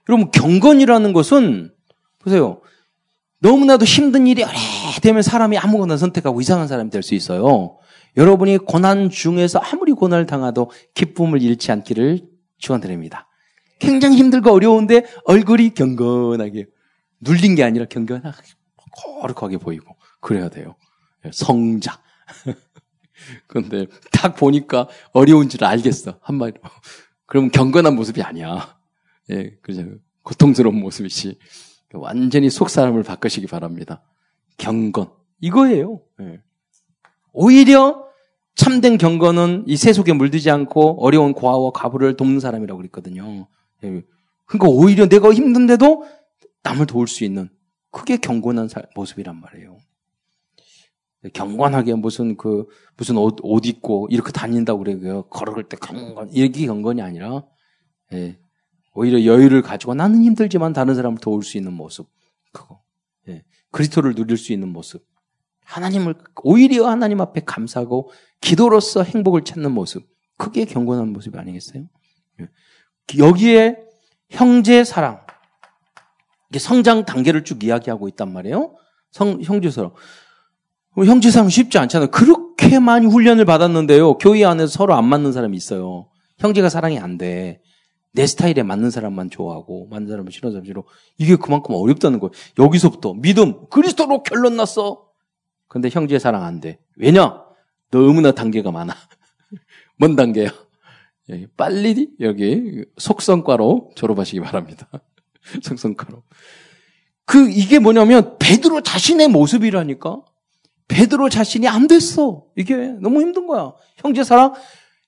여러분, 0.09 0.31
경건이라는 0.31 1.13
것은, 1.13 1.75
보세요. 2.21 2.61
너무나도 3.41 3.85
힘든 3.85 4.29
일이 4.29 4.45
오래되면 4.45 5.23
사람이 5.23 5.59
아무거나 5.59 5.97
선택하고 5.97 6.41
이상한 6.41 6.69
사람이 6.69 6.91
될 6.91 7.03
수 7.03 7.17
있어요. 7.17 7.77
여러분이 8.17 8.59
고난 8.59 9.11
중에서 9.11 9.59
아무리 9.59 9.91
고난을 9.91 10.27
당하도 10.27 10.71
기쁨을 10.95 11.43
잃지 11.43 11.73
않기를 11.73 12.21
축원드립니다. 12.59 13.27
굉장히 13.81 14.17
힘들고 14.17 14.53
어려운데 14.53 15.05
얼굴이 15.25 15.71
경건하게 15.71 16.67
눌린 17.19 17.57
게 17.57 17.65
아니라 17.65 17.87
경건하게 17.87 18.47
거룩하게 19.21 19.57
보이고 19.59 19.97
그래야 20.21 20.49
돼요. 20.49 20.77
성자. 21.33 22.01
그런데 23.47 23.87
딱 24.11 24.37
보니까 24.37 24.89
어려운 25.13 25.49
줄 25.49 25.65
알겠어. 25.65 26.19
한마디로. 26.21 26.61
그럼 27.27 27.51
경건한 27.51 27.95
모습이 27.95 28.23
아니야. 28.23 28.77
예, 29.31 29.57
그죠. 29.63 29.85
고통스러운 30.23 30.79
모습이지. 30.79 31.39
완전히 31.95 32.51
속 32.51 32.71
사람을 32.71 33.03
바꾸시기 33.03 33.47
바랍니다. 33.47 34.03
경건. 34.59 35.11
이거예요. 35.41 36.01
예. 36.21 36.41
오히려 37.33 38.07
참된 38.55 38.99
경건은 38.99 39.65
이 39.67 39.77
세속에 39.77 40.13
물들지 40.13 40.51
않고 40.51 41.05
어려운 41.05 41.33
고아와 41.33 41.71
과부를 41.73 42.17
돕는 42.17 42.41
사람이라고 42.41 42.79
그랬거든요. 42.79 43.49
예. 43.85 44.03
그러니까 44.45 44.69
오히려 44.69 45.09
내가 45.09 45.33
힘든데도 45.33 46.07
남을 46.63 46.87
도울 46.87 47.09
수 47.09 47.25
있는 47.25 47.49
그게 47.91 48.17
경건한 48.17 48.69
모습이란 48.95 49.41
말이에요. 49.41 49.79
경건하게 51.31 51.95
무슨 51.95 52.37
그 52.37 52.67
무슨 52.97 53.17
옷, 53.17 53.39
옷 53.43 53.67
입고 53.67 54.09
이렇게 54.11 54.33
다닌다고 54.33 54.83
그래요. 54.83 55.23
걸어갈 55.29 55.65
때 55.65 55.77
경건 55.77 56.31
이게 56.33 56.67
경건이 56.67 57.01
아니라 57.01 57.45
예. 58.13 58.39
오히려 58.95 59.25
여유를 59.25 59.63
가지고 59.63 59.95
나는 59.95 60.23
힘들지만 60.23 60.73
다른 60.73 60.95
사람을 60.95 61.19
도울 61.19 61.43
수 61.45 61.57
있는 61.57 61.73
모습 61.73 62.09
그거 62.53 62.83
예. 63.29 63.45
그리스도를 63.71 64.15
누릴 64.15 64.37
수 64.37 64.53
있는 64.53 64.69
모습 64.69 65.07
하나님을 65.65 66.17
오히려 66.43 66.89
하나님 66.89 67.21
앞에 67.21 67.43
감사하고 67.47 68.11
기도로서 68.41 69.03
행복을 69.03 69.45
찾는 69.45 69.71
모습 69.73 70.07
그게 70.37 70.65
경건한 70.65 71.13
모습이 71.13 71.39
아니겠어요? 71.39 71.85
예. 72.41 72.49
여기에 73.19 73.77
형제 74.29 74.83
사랑 74.83 75.25
성장 76.59 77.05
단계를 77.05 77.45
쭉 77.45 77.63
이야기하고 77.65 78.09
있단 78.09 78.33
말이에요. 78.33 78.77
성, 79.11 79.41
형제서로. 79.43 79.95
형제상 80.97 81.49
쉽지 81.49 81.79
않잖아요. 81.79 82.11
그렇게 82.11 82.79
많이 82.79 83.07
훈련을 83.07 83.45
받았는데요. 83.45 84.19
교회 84.19 84.45
안에서 84.45 84.73
서로 84.73 84.95
안 84.95 85.07
맞는 85.07 85.33
사람이 85.33 85.57
있어요. 85.57 86.09
형제가 86.39 86.69
사랑이 86.69 86.99
안 86.99 87.19
돼. 87.19 87.61
내 88.15 88.27
스타일에 88.27 88.63
맞는 88.63 88.91
사람만 88.91 89.31
좋아하고 89.31 89.89
맞는 89.91 90.09
사람은 90.09 90.31
싫어하는 90.31 90.55
사람 90.55 90.67
싫어. 90.67 90.85
이게 91.17 91.37
그만큼 91.37 91.75
어렵다는 91.75 92.21
거예요. 92.21 92.31
여기서부터 92.59 93.15
믿음 93.15 93.67
그리스도로 93.71 94.23
결론 94.23 94.57
났어. 94.57 95.07
근데 95.67 95.89
형제 95.91 96.19
사랑 96.19 96.45
안 96.45 96.61
돼. 96.61 96.79
왜냐? 96.97 97.43
너무나 97.91 98.33
단계가 98.33 98.71
많아. 98.71 98.95
뭔 99.97 100.15
단계야? 100.15 100.51
예, 101.31 101.47
빨리 101.57 102.11
여기 102.21 102.85
속성과로 102.99 103.93
졸업하시기 103.95 104.41
바랍니다. 104.41 104.91
속성과로. 105.63 106.23
그 107.25 107.49
이게 107.49 107.79
뭐냐면 107.79 108.37
베드로 108.39 108.83
자신의 108.83 109.29
모습이라니까. 109.29 110.23
베드로 110.93 111.29
자신이 111.29 111.67
안 111.69 111.89
됐어. 111.89 112.45
이게 112.57 112.77
너무 113.01 113.21
힘든 113.21 113.47
거야. 113.47 113.73
형제 113.97 114.23
사랑 114.23 114.53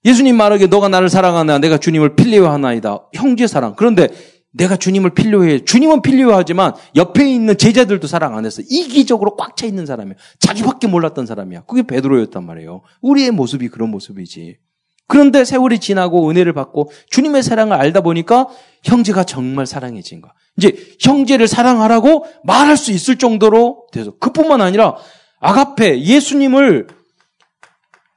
예수님 0.05 0.37
말하기에 0.37 0.69
너가 0.69 0.89
나를 0.89 1.09
사랑하나 1.09 1.59
내가 1.59 1.79
주님을 1.79 2.17
필요하나이다. 2.17 3.09
형제 3.15 3.47
사랑. 3.47 3.75
그런데 3.77 4.09
내가 4.53 4.77
주님을 4.77 5.11
필요해. 5.11 5.65
주님은 5.65 6.03
필요하지만 6.03 6.75
옆에 6.95 7.29
있는 7.29 7.57
제자들도 7.59 8.07
사랑 8.07 8.37
안 8.37 8.45
했어. 8.47 8.63
이기적으로 8.69 9.37
꽉 9.37 9.57
차 9.57 9.67
있는 9.67 9.85
사람이야. 9.87 10.15
자기밖에 10.39 10.87
몰랐던 10.87 11.27
사람이야. 11.27 11.63
그게 11.63 11.83
베드로였단 11.83 12.45
말이에요. 12.45 12.83
우리의 13.03 13.31
모습이 13.31 13.69
그런 13.69 13.91
모습이지. 13.91 14.59
그런데 15.07 15.45
세월이 15.45 15.81
지나고 15.81 16.31
은혜를 16.31 16.55
받고 16.55 16.91
주님의 17.11 17.43
사랑을 17.43 17.75
알다 17.75 18.01
보니까 18.01 18.49
형제가 18.85 19.25
정말 19.25 19.67
사랑해진 19.67 20.23
거야. 20.23 20.33
이제 20.57 20.75
형제를 21.01 21.47
사랑하라고 21.47 22.27
말할 22.45 22.77
수 22.77 22.91
있을 22.91 23.17
정도로 23.17 23.87
돼서 23.93 24.17
그뿐만 24.19 24.61
아니라 24.61 24.97
아가페 25.45 26.01
예수님을 26.01 26.87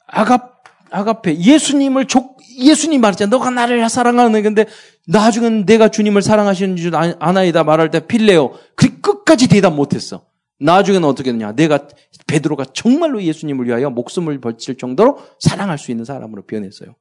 아가 0.08 0.54
아가페 0.92 1.38
예수님을 1.38 2.06
족 2.06 2.38
예수님 2.58 3.02
말했잖아. 3.02 3.30
너가 3.30 3.50
나를 3.50 3.88
사랑하는 3.90 4.42
건데 4.42 4.66
나중엔 5.08 5.66
내가 5.66 5.90
주님을 5.90 6.22
사랑하시는 6.22 6.78
줄 6.78 6.96
아나이다 6.96 7.66
말할 7.66 7.92
때 7.92 8.00
필레요. 8.08 8.54
그 8.76 9.02
끝까지 9.02 9.50
대답 9.50 9.76
못했어. 9.76 10.26
나중에는 10.62 11.06
어떻게 11.08 11.34
되냐? 11.34 11.52
내가 11.52 11.88
베드로가 12.28 12.66
정말로 12.74 13.22
예수님을 13.22 13.68
위하여 13.68 13.90
목숨을 13.90 14.40
벌칠 14.40 14.78
정도로 14.78 15.20
사랑할 15.40 15.78
수 15.78 15.92
있는 15.92 16.06
사람으로 16.06 16.46
변했어요. 16.46 16.96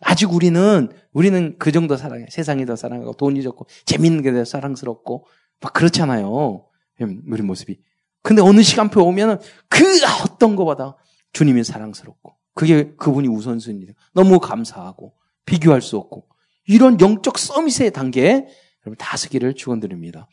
아직 0.00 0.32
우리는 0.32 0.88
우리는 1.12 1.54
그 1.58 1.70
정도 1.70 1.96
사랑해. 1.98 2.24
세상이 2.30 2.64
더 2.64 2.76
사랑하고 2.76 3.12
돈이 3.12 3.42
좋고 3.42 3.66
재밌는 3.84 4.22
게 4.22 4.32
더 4.32 4.42
사랑스럽고 4.44 5.26
막 5.60 5.72
그렇잖아요. 5.74 6.64
음, 7.02 7.22
우리 7.30 7.42
모습이. 7.42 7.78
근데 8.26 8.42
어느 8.42 8.60
시간표 8.60 9.04
오면은 9.04 9.38
그 9.68 9.84
어떤 10.24 10.56
것보다 10.56 10.96
주님이 11.32 11.62
사랑스럽고 11.62 12.34
그게 12.54 12.92
그분이 12.96 13.28
우선순위다. 13.28 13.92
너무 14.14 14.40
감사하고 14.40 15.14
비교할 15.44 15.80
수 15.80 15.96
없고 15.96 16.26
이런 16.66 17.00
영적 17.00 17.38
서밋의 17.38 17.92
단계에 17.92 18.48
여러분 18.84 18.96
다섯개를 18.98 19.54
축원드립니다. 19.54 20.26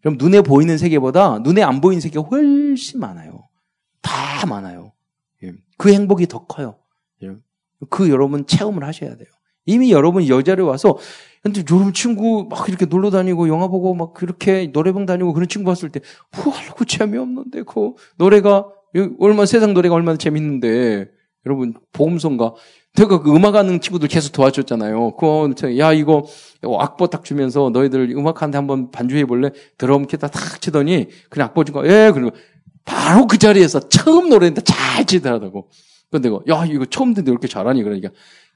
그럼 0.00 0.16
눈에 0.18 0.40
보이는 0.40 0.76
세계보다 0.76 1.38
눈에 1.38 1.62
안 1.62 1.80
보이는 1.80 2.00
세계가 2.00 2.26
훨씬 2.26 2.98
많아요. 2.98 3.48
다 4.02 4.44
많아요. 4.46 4.92
예. 5.44 5.52
그 5.78 5.92
행복이 5.92 6.26
더 6.26 6.46
커요. 6.46 6.80
예. 7.22 7.30
그 7.90 8.10
여러분 8.10 8.44
체험을 8.44 8.82
하셔야 8.82 9.14
돼요. 9.16 9.28
이미 9.66 9.92
여러분 9.92 10.26
여자를 10.26 10.64
와서 10.64 10.98
근데 11.46 11.62
여러분 11.70 11.92
친구 11.92 12.48
막 12.50 12.68
이렇게 12.68 12.86
놀러 12.86 13.10
다니고 13.10 13.48
영화 13.48 13.68
보고 13.68 13.94
막 13.94 14.14
그렇게 14.14 14.72
노래방 14.72 15.06
다니고 15.06 15.32
그런 15.32 15.48
친구 15.48 15.70
봤을 15.70 15.90
때 15.90 16.00
뭐하려고 16.34 16.84
재미없는데 16.84 17.62
그 17.62 17.92
노래가 18.18 18.66
얼마 19.20 19.46
세상 19.46 19.72
노래가 19.72 19.94
얼마나 19.94 20.18
재밌는데 20.18 21.06
여러분 21.46 21.74
보험성가 21.92 22.54
제가 22.94 23.22
그 23.22 23.32
음악하는 23.32 23.80
친구들 23.80 24.08
계속 24.08 24.32
도와줬잖아요. 24.32 25.12
그거 25.12 25.48
야 25.78 25.92
이거 25.92 26.26
악보 26.62 27.06
딱 27.10 27.24
주면서 27.24 27.70
너희들 27.70 28.10
음악하는데 28.10 28.58
한번 28.58 28.90
반주해 28.90 29.24
볼래? 29.24 29.50
드럼 29.78 30.08
기타 30.08 30.26
탁 30.26 30.60
치더니 30.60 31.06
그냥 31.30 31.46
악보 31.48 31.62
주고 31.62 31.86
예 31.86 32.10
그리고 32.12 32.30
바로 32.84 33.28
그 33.28 33.38
자리에서 33.38 33.88
처음 33.88 34.30
노래인데 34.30 34.62
잘 34.62 35.04
치더라고. 35.04 35.68
근데 36.10 36.28
야 36.48 36.64
이거 36.64 36.86
처음 36.86 37.14
듣는데 37.14 37.30
이렇게 37.30 37.46
잘하니 37.46 37.84
그러니까 37.84 38.08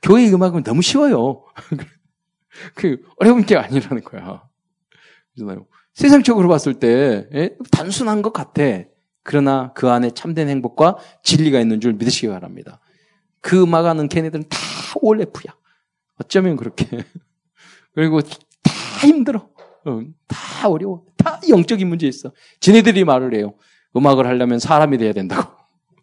교회 0.02 0.28
음악은 0.28 0.64
너무 0.64 0.82
쉬워요. 0.82 1.44
그 2.74 3.02
어려운 3.16 3.44
게 3.44 3.56
아니라는 3.56 4.02
거야. 4.02 4.42
그잖아요. 5.34 5.66
세상적으로 5.94 6.48
봤을 6.48 6.74
때 6.74 7.28
예? 7.34 7.56
단순한 7.70 8.22
것 8.22 8.32
같아. 8.32 8.62
그러나 9.22 9.72
그 9.74 9.88
안에 9.88 10.10
참된 10.12 10.48
행복과 10.48 10.96
진리가 11.22 11.60
있는 11.60 11.80
줄 11.80 11.92
믿으시기 11.92 12.28
바랍니다. 12.28 12.80
그 13.40 13.62
음악하는 13.62 14.08
걔네들은 14.08 14.48
다 14.48 14.58
올레프야. 15.00 15.54
어쩌면 16.16 16.56
그렇게. 16.56 16.86
그리고 17.94 18.20
다 18.20 18.72
힘들어. 19.06 19.48
어, 19.84 20.00
다 20.26 20.68
어려워. 20.68 21.06
다 21.16 21.40
영적인 21.48 21.88
문제 21.88 22.06
있어. 22.06 22.32
지네들이 22.60 23.04
말을 23.04 23.34
해요. 23.34 23.54
음악을 23.96 24.26
하려면 24.26 24.58
사람이 24.58 24.98
돼야 24.98 25.12
된다고. 25.12 25.50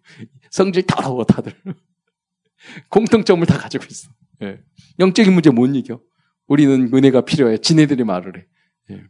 성질 0.50 0.84
더러워, 0.86 1.24
다들. 1.24 1.54
공통점을 2.90 3.46
다 3.46 3.58
가지고 3.58 3.86
있어. 3.90 4.10
예. 4.44 4.60
영적인 5.00 5.34
문제 5.34 5.50
못 5.50 5.68
이겨. 5.68 6.00
우리는 6.48 6.90
은혜가 6.94 7.22
필요해. 7.22 7.58
지네들이 7.60 8.04
말을 8.04 8.38
해. 8.38 8.46
예. 8.92 9.04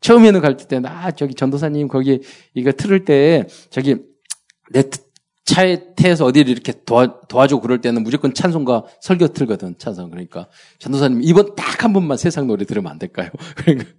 처음에는 0.00 0.40
갈 0.40 0.56
때, 0.56 0.80
아, 0.84 1.10
저기 1.12 1.34
전도사님 1.34 1.88
거기 1.88 2.20
이거 2.54 2.72
틀을 2.72 3.04
때, 3.04 3.46
저기 3.70 3.96
내 4.70 4.84
차에 5.44 5.94
태워서 5.96 6.24
어디를 6.24 6.50
이렇게 6.50 6.72
도와, 6.84 7.20
도와주고 7.28 7.62
그럴 7.62 7.80
때는 7.80 8.02
무조건 8.02 8.34
찬송과 8.34 8.84
설교 9.00 9.28
틀거든, 9.28 9.76
찬송. 9.78 10.10
그러니까 10.10 10.48
전도사님 10.78 11.20
이번 11.22 11.54
딱 11.54 11.72
한 11.82 11.92
번만 11.92 12.16
세상 12.16 12.46
노래 12.46 12.64
들으면 12.64 12.92
안 12.92 12.98
될까요? 12.98 13.30
그러니까 13.56 13.90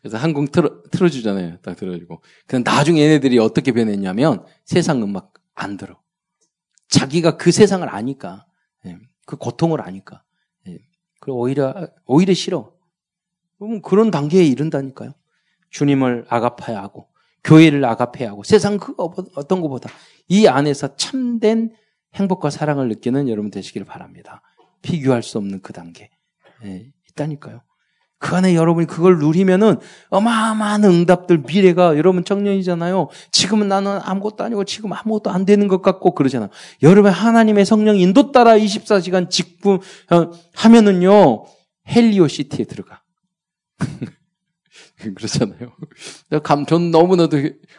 그래서 0.00 0.16
한곡 0.16 0.50
틀어, 0.50 0.82
틀어주잖아요. 0.90 1.58
딱 1.58 1.76
들어주고. 1.76 2.22
근데 2.46 2.68
나중에 2.68 3.02
얘네들이 3.02 3.38
어떻게 3.38 3.72
변했냐면 3.72 4.44
세상 4.64 5.02
음악 5.02 5.34
안 5.54 5.76
들어. 5.76 6.00
자기가 6.88 7.36
그 7.36 7.52
세상을 7.52 7.86
아니까. 7.88 8.46
예. 8.86 8.96
그 9.26 9.36
고통을 9.36 9.82
아니까. 9.82 10.24
예. 11.28 11.32
그 11.32 11.34
오히려, 11.34 11.88
오히려 12.06 12.34
싫어. 12.34 12.72
그럼 13.58 13.82
그런 13.82 14.10
단계에 14.10 14.44
이른다니까요. 14.44 15.12
주님을 15.70 16.26
아가파야 16.28 16.80
하고, 16.80 17.08
교회를 17.44 17.84
아가파야 17.84 18.30
하고, 18.30 18.42
세상 18.42 18.78
그 18.78 18.94
어떤 18.96 19.60
것보다 19.60 19.90
이 20.28 20.46
안에서 20.46 20.96
참된 20.96 21.74
행복과 22.14 22.50
사랑을 22.50 22.88
느끼는 22.88 23.28
여러분 23.28 23.50
되시기를 23.50 23.86
바랍니다. 23.86 24.42
비교할 24.82 25.22
수 25.22 25.38
없는 25.38 25.60
그 25.60 25.72
단계. 25.72 26.10
예, 26.64 26.90
있다니까요. 27.10 27.60
그 28.18 28.34
안에 28.34 28.54
여러분이 28.56 28.86
그걸 28.86 29.18
누리면은 29.18 29.76
어마어마한 30.10 30.84
응답들, 30.84 31.44
미래가 31.46 31.96
여러분 31.96 32.24
청년이잖아요. 32.24 33.08
지금은 33.30 33.68
나는 33.68 34.00
아무것도 34.02 34.42
아니고 34.42 34.64
지금 34.64 34.92
아무것도 34.92 35.30
안 35.30 35.44
되는 35.44 35.68
것 35.68 35.82
같고 35.82 36.14
그러잖아요. 36.14 36.50
여러분 36.82 37.12
하나님의 37.12 37.64
성령 37.64 37.96
인도 37.96 38.32
따라 38.32 38.56
24시간 38.56 39.30
직분 39.30 39.80
어, 40.10 40.30
하면은요 40.54 41.44
헬리오 41.88 42.26
시티에 42.26 42.64
들어가. 42.64 43.02
그렇잖아요. 44.98 45.72
감, 46.42 46.66
전 46.66 46.90
너무나도 46.90 47.38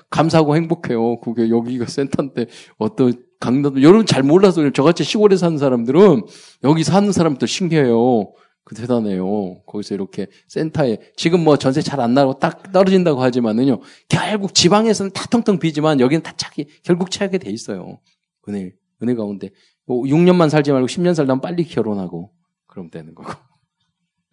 감사하고 0.10 0.56
행복해요. 0.56 1.20
그게 1.20 1.50
여기가 1.50 1.86
센터인데 1.86 2.46
어떤 2.78 3.14
강남도 3.42 3.82
여러분 3.82 4.06
잘 4.06 4.24
몰라서 4.24 4.70
저같이 4.72 5.04
시골에 5.04 5.36
사는 5.36 5.58
사람들은 5.58 6.24
여기 6.64 6.84
사는 6.84 7.12
사람도 7.12 7.46
신기해요. 7.46 8.32
그 8.70 8.76
대단해요. 8.76 9.64
거기서 9.64 9.96
이렇게 9.96 10.28
센터에 10.48 11.00
지금 11.16 11.44
뭐 11.44 11.58
전세 11.58 11.82
잘 11.82 12.00
안 12.00 12.14
나고 12.14 12.38
딱 12.38 12.72
떨어진다고 12.72 13.20
하지만은요. 13.20 13.82
결국 14.08 14.54
지방에서는 14.54 15.12
다 15.12 15.26
텅텅 15.26 15.58
비지만 15.58 16.00
여기는 16.00 16.22
다 16.22 16.34
차기 16.38 16.68
결국 16.84 17.10
차게 17.10 17.40
돼 17.40 17.50
있어요. 17.50 18.00
은혜 18.48 18.72
은혜 19.02 19.16
가운데 19.16 19.50
6년만 19.88 20.38
뭐 20.38 20.50
살지 20.50 20.72
말고 20.72 20.86
10년 20.86 21.16
살다 21.16 21.42
빨리 21.42 21.64
결혼하고 21.64 22.32
그럼 22.68 22.92
되는 22.92 23.16
거고. 23.16 23.34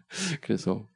그래서 0.42 0.86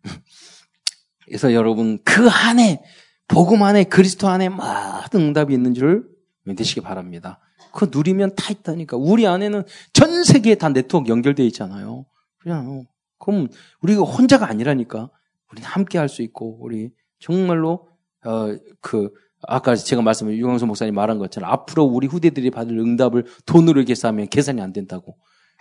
그래서 1.25 1.55
여러분 1.55 1.99
그 2.05 2.29
안에 2.29 2.83
복음 3.27 3.63
안에 3.63 3.85
그리스도 3.85 4.29
안에 4.29 4.51
모든 4.51 5.23
응답이 5.29 5.55
있는 5.55 5.73
줄 5.73 6.07
믿으시기 6.45 6.83
바랍니다. 6.83 7.41
그거 7.73 7.89
누리면 7.91 8.35
다 8.35 8.53
있다니까. 8.53 8.99
우리 8.99 9.27
안에는 9.27 9.63
전 9.95 10.25
세계에 10.25 10.57
다 10.57 10.69
네트워크 10.69 11.09
연결되어 11.09 11.47
있잖아요. 11.47 12.05
그냥 12.39 12.85
그럼 13.21 13.49
우리가 13.83 14.03
혼자가 14.03 14.49
아니라니까. 14.49 15.11
우리는 15.53 15.69
함께 15.69 15.99
할 15.99 16.09
수 16.09 16.23
있고 16.23 16.59
우리 16.61 16.91
정말로 17.21 17.89
어 18.25 18.57
그 18.81 19.11
아까 19.49 19.75
제가 19.75 20.03
말씀을 20.03 20.37
유광수 20.37 20.67
목사님 20.67 20.95
말한 20.95 21.19
것처럼 21.19 21.51
앞으로 21.51 21.85
우리 21.85 22.07
후대들이 22.07 22.51
받을 22.51 22.79
응답을 22.79 23.25
돈으로 23.47 23.85
계산하면 23.85 24.29
계산이 24.29 24.61
안 24.61 24.73
된다고. 24.73 25.17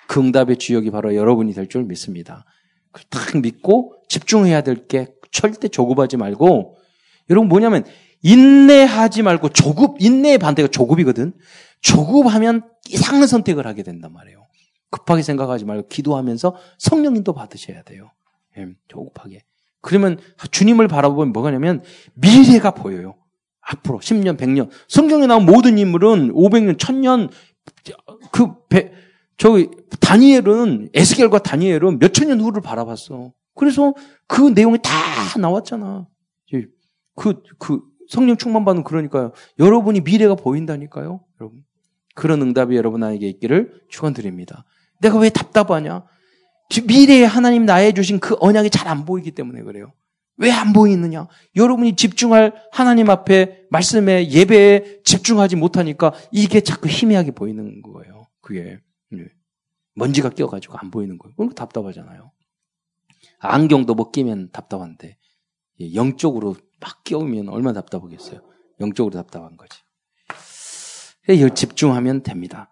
그 0.07 0.19
응답의 0.19 0.57
주역이 0.57 0.91
바로 0.91 1.15
여러분이 1.15 1.53
될 1.53 1.67
줄 1.67 1.83
믿습니다. 1.85 2.43
딱 3.09 3.37
믿고 3.41 3.95
집중해야 4.09 4.61
될 4.61 4.87
게 4.87 5.07
절대 5.31 5.67
조급하지 5.69 6.17
말고 6.17 6.77
여러분 7.29 7.47
뭐냐면 7.47 7.85
인내하지 8.21 9.21
말고 9.23 9.49
조급, 9.49 9.95
인내의 10.01 10.39
반대가 10.39 10.67
조급이거든. 10.67 11.33
조급하면 11.81 12.63
이상한 12.89 13.27
선택을 13.27 13.65
하게 13.65 13.83
된단 13.83 14.11
말이에요. 14.11 14.45
급하게 14.89 15.21
생각하지 15.21 15.65
말고 15.65 15.87
기도하면서 15.87 16.55
성령님도 16.77 17.33
받으셔야 17.33 17.83
돼요. 17.83 18.11
예, 18.57 18.67
조급하게. 18.87 19.43
그러면 19.81 20.17
주님을 20.51 20.87
바라보면 20.87 21.31
뭐가 21.31 21.51
냐면 21.51 21.83
미래가 22.15 22.71
보여요. 22.71 23.15
앞으로 23.61 23.99
10년, 23.99 24.37
100년. 24.37 24.69
성경에 24.87 25.27
나온 25.27 25.45
모든 25.45 25.77
인물은 25.77 26.33
500년, 26.33 26.77
1000년 26.77 27.29
그 28.31 28.47
배, 28.67 28.91
저기 29.37 29.69
다니엘은 29.99 30.89
에스겔과 30.93 31.39
다니엘은 31.39 31.99
몇천 31.99 32.27
년 32.27 32.41
후를 32.41 32.61
바라봤어. 32.61 33.31
그래서 33.55 33.93
그 34.27 34.49
내용이 34.49 34.79
다 34.81 34.89
나왔잖아. 35.39 36.07
그, 37.15 37.41
그 37.57 37.81
성령 38.07 38.37
충만 38.37 38.65
받는 38.65 38.83
그러니까요. 38.83 39.33
여러분이 39.59 40.01
미래가 40.01 40.35
보인다니까요. 40.35 41.21
여러분. 41.39 41.63
그런 42.15 42.41
응답이 42.41 42.75
여러분 42.75 43.03
에게 43.03 43.27
있기를 43.27 43.81
축원드립니다. 43.89 44.65
내가 44.99 45.17
왜 45.17 45.29
답답하냐? 45.29 46.05
미래에 46.85 47.23
하나님 47.25 47.65
나에 47.65 47.91
주신 47.93 48.19
그 48.19 48.35
언약이 48.39 48.69
잘 48.69 48.87
안 48.87 49.05
보이기 49.05 49.31
때문에 49.31 49.61
그래요. 49.63 49.93
왜 50.37 50.51
안 50.51 50.71
보이느냐? 50.71 51.27
여러분이 51.55 51.95
집중할 51.95 52.53
하나님 52.71 53.09
앞에 53.09 53.65
말씀에 53.71 54.29
예배에 54.29 55.01
집중하지 55.03 55.55
못하니까 55.57 56.13
이게 56.31 56.61
자꾸 56.61 56.87
희미하게 56.87 57.31
보이는 57.31 57.81
거예요. 57.81 58.27
그게 58.41 58.79
예. 59.13 59.25
먼지가 59.95 60.29
껴가지고 60.29 60.77
안 60.77 60.91
보이는 60.91 61.17
거예요. 61.17 61.35
그럼 61.35 61.53
답답하잖아요. 61.53 62.31
안경도 63.39 63.95
못 63.95 64.11
끼면 64.11 64.51
답답한데 64.51 65.17
예, 65.81 65.93
영적으로 65.93 66.55
막 66.79 67.03
끼우면 67.03 67.49
얼마나 67.49 67.81
답답하겠어요. 67.81 68.41
영적으로 68.79 69.15
답답한 69.15 69.57
거지. 69.57 69.79
집중하면 71.53 72.23
됩니다. 72.23 72.69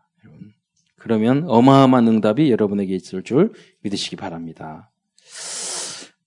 그러면 1.07 1.45
어마어마한 1.47 2.05
응답이 2.05 2.51
여러분에게 2.51 2.93
있을 2.93 3.23
줄 3.23 3.53
믿으시기 3.81 4.17
바랍니다. 4.17 4.91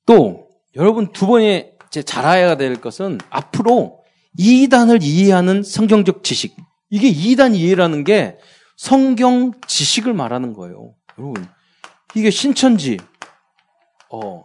또 0.06 0.48
여러분 0.74 1.12
두 1.12 1.26
번에 1.26 1.74
잘 1.90 2.24
알아야 2.24 2.56
될 2.56 2.80
것은 2.80 3.18
앞으로 3.28 4.02
이단을 4.38 5.02
이해하는 5.02 5.62
성경적 5.62 6.24
지식. 6.24 6.56
이게 6.88 7.08
이단 7.08 7.54
이해라는 7.54 8.04
게 8.04 8.38
성경 8.78 9.52
지식을 9.66 10.14
말하는 10.14 10.54
거예요. 10.54 10.94
여러분 11.18 11.46
이게 12.14 12.30
신천지 12.30 12.96
어 14.10 14.44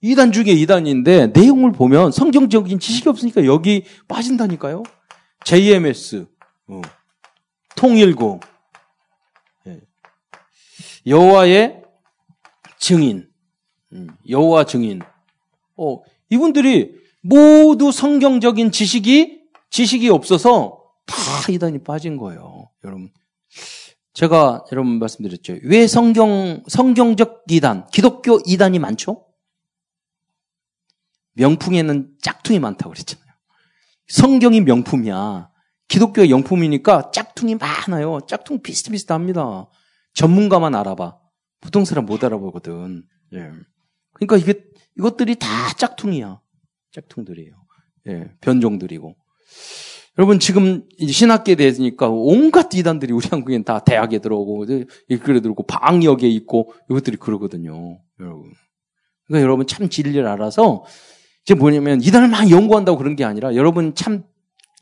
이단 0.00 0.30
중에 0.30 0.52
이단인데 0.52 1.32
내용을 1.34 1.72
보면 1.72 2.12
성경적인 2.12 2.78
지식이 2.78 3.08
없으니까 3.08 3.44
여기 3.46 3.84
빠진다니까요. 4.06 4.84
JMS, 5.44 6.26
어, 6.68 6.80
통일고, 7.74 8.40
예. 8.44 8.51
여호와의 11.06 11.82
증인, 12.78 13.28
음, 13.92 14.08
여호와 14.28 14.64
증인. 14.64 15.00
어, 15.76 16.02
이분들이 16.30 16.94
모두 17.20 17.92
성경적인 17.92 18.72
지식이 18.72 19.42
지식이 19.70 20.08
없어서 20.10 20.82
다 21.06 21.16
이단이 21.50 21.82
빠진 21.82 22.16
거예요. 22.16 22.70
여러분. 22.84 23.10
제가 24.14 24.64
여러분 24.72 24.98
말씀드렸죠. 24.98 25.56
왜 25.64 25.86
성경 25.86 26.62
성경적 26.68 27.44
이단, 27.48 27.86
기독교 27.92 28.40
이단이 28.44 28.78
많죠? 28.78 29.24
명품에는 31.34 32.16
짝퉁이 32.20 32.58
많다고 32.58 32.92
그랬잖아요. 32.92 33.32
성경이 34.08 34.60
명품이야. 34.60 35.50
기독교의 35.88 36.28
명품이니까 36.28 37.10
짝퉁이 37.10 37.54
많아요. 37.54 38.20
짝퉁 38.26 38.60
비슷비슷합니다. 38.62 39.68
전문가만 40.14 40.74
알아봐. 40.74 41.18
보통 41.60 41.84
사람 41.84 42.06
못 42.06 42.22
알아보거든. 42.24 43.04
예. 43.34 43.50
그러니까 44.14 44.36
이게, 44.36 44.64
이것들이 44.96 45.36
다 45.36 45.46
짝퉁이야. 45.76 46.40
짝퉁들이에요. 46.92 47.52
예. 48.08 48.30
변종들이고. 48.40 49.16
여러분 50.18 50.38
지금 50.38 50.86
신학계에 50.98 51.54
대해서니까 51.54 52.08
온갖 52.10 52.74
이단들이 52.74 53.12
우리 53.14 53.26
한국엔 53.28 53.64
다 53.64 53.78
대학에 53.78 54.18
들어오고 54.18 54.66
일글에 55.08 55.40
들어오고 55.40 55.66
방역에 55.66 56.28
있고 56.28 56.74
이것들이 56.90 57.16
그러거든요. 57.16 57.98
여러분. 58.20 58.52
그러니까 59.26 59.42
여러분 59.42 59.66
참 59.66 59.88
진리를 59.88 60.26
알아서 60.26 60.84
이제 61.44 61.54
뭐냐면 61.54 62.02
이단을 62.02 62.28
막 62.28 62.50
연구한다고 62.50 62.98
그런 62.98 63.16
게 63.16 63.24
아니라 63.24 63.54
여러분 63.54 63.94
참 63.94 64.24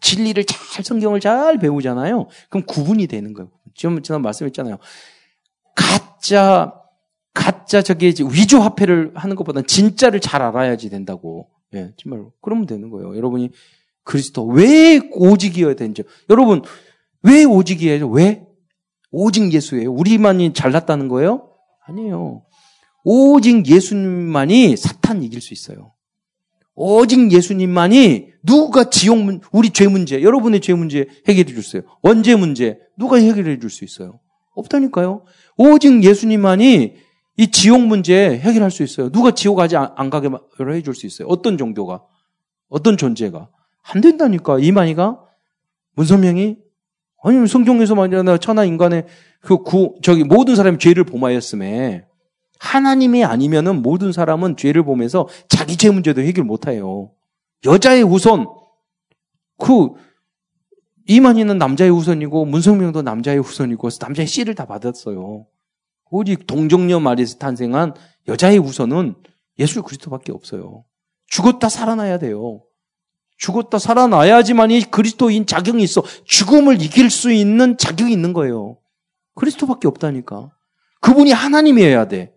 진리를 0.01 0.43
잘 0.45 0.85
성경을 0.85 1.21
잘 1.21 1.59
배우잖아요. 1.59 2.27
그럼 2.49 2.67
구분이 2.67 3.07
되는 3.07 3.33
거예요. 3.33 3.51
지금 3.77 4.03
제가 4.03 4.19
말씀했잖아요. 4.19 4.79
가짜 5.81 6.75
가짜 7.33 7.83
저기 7.83 8.13
위조 8.33 8.61
화폐를 8.61 9.13
하는 9.15 9.37
것보다는 9.37 9.67
진짜를 9.67 10.21
잘 10.21 10.43
알아야지 10.43 10.91
된다고. 10.91 11.49
예, 11.75 11.93
정말로. 11.97 12.33
그러면 12.43 12.67
되는 12.67 12.91
거예요. 12.91 13.17
여러분이 13.17 13.51
그리스도 14.03 14.47
왜 14.47 15.01
오직이어야 15.13 15.75
되는지. 15.75 16.03
여러분 16.29 16.63
왜 17.23 17.45
오직이에요? 17.45 18.09
왜? 18.09 18.45
오직 19.11 19.53
예수예요. 19.53 19.93
우리만이 19.93 20.53
잘났다는 20.53 21.09
거예요? 21.09 21.49
아니에요. 21.87 22.43
오직 23.05 23.67
예수님만이 23.67 24.77
사탄 24.77 25.23
이길 25.23 25.41
수 25.41 25.55
있어요. 25.55 25.93
오직 26.75 27.33
예수님만이 27.33 28.29
누가 28.43 28.89
지옥 28.89 29.19
문, 29.19 29.41
우리 29.53 29.71
죄 29.71 29.89
문제, 29.89 30.23
여러분의 30.23 30.61
죄 30.61 30.75
문제 30.75 31.07
해결해 31.29 31.53
주세요. 31.55 31.83
원죄 32.03 32.37
문제 32.37 32.79
누가 32.97 33.17
해결해 33.17 33.59
줄 33.59 33.71
수 33.71 33.85
있어요? 33.85 34.21
없다니까요. 34.61 35.25
오직 35.57 36.03
예수님만이 36.03 36.97
이 37.37 37.51
지옥 37.51 37.83
문제 37.83 38.39
해결할 38.39 38.71
수 38.71 38.83
있어요. 38.83 39.11
누가 39.11 39.33
지옥 39.33 39.57
가지 39.57 39.77
안 39.77 40.11
가게 40.11 40.29
해줄 40.61 40.95
수 40.95 41.07
있어요. 41.07 41.29
어떤 41.29 41.59
종교가, 41.59 42.03
어떤 42.69 42.97
존재가 42.97 43.49
안 43.83 44.01
된다니까. 44.01 44.59
이만희가 44.59 45.21
문선명이 45.95 46.57
아니 47.23 47.47
성경에서 47.47 47.95
만약 47.95 48.39
천하 48.39 48.65
인간의 48.65 49.07
그 49.41 49.59
구, 49.59 49.95
저기 50.03 50.25
모든 50.25 50.57
사람이 50.57 50.79
죄를 50.79 51.05
범하였음에 51.05 52.07
하나님이 52.59 53.25
아니면은 53.25 53.83
모든 53.83 54.13
사람은 54.13 54.57
죄를 54.57 54.85
보면서 54.85 55.29
자기 55.49 55.77
죄 55.77 55.91
문제도 55.91 56.21
해결 56.21 56.45
못 56.45 56.67
해요. 56.67 57.11
여자의 57.65 58.03
우선, 58.03 58.47
그, 59.59 59.91
이만희는 61.11 61.59
남자의 61.59 61.91
우선이고, 61.91 62.45
문성명도 62.45 63.03
남자의 63.03 63.41
우선이고, 63.41 63.89
남자의 64.01 64.29
씨를 64.29 64.55
다 64.55 64.65
받았어요. 64.65 65.45
오직 66.09 66.47
동정녀 66.47 67.01
마리에서 67.01 67.39
탄생한 67.39 67.95
여자의 68.29 68.59
우선은 68.59 69.17
예수 69.59 69.83
그리스도밖에 69.83 70.31
없어요. 70.31 70.85
죽었다 71.27 71.69
살아나야 71.69 72.19
돼요. 72.19 72.63
죽었다 73.39 73.81
살아나야지만이 73.81 74.91
그리스도인 74.93 75.47
자격이 75.47 75.83
있어. 75.83 76.03
죽음을 76.27 76.81
이길 76.81 77.11
수 77.11 77.33
있는 77.33 77.77
자격이 77.77 78.13
있는 78.13 78.33
거예요. 78.33 78.79
그리스도밖에 79.35 79.89
없다니까. 79.89 80.53
그분이 81.01 81.33
하나님이어야 81.33 82.07
돼. 82.07 82.35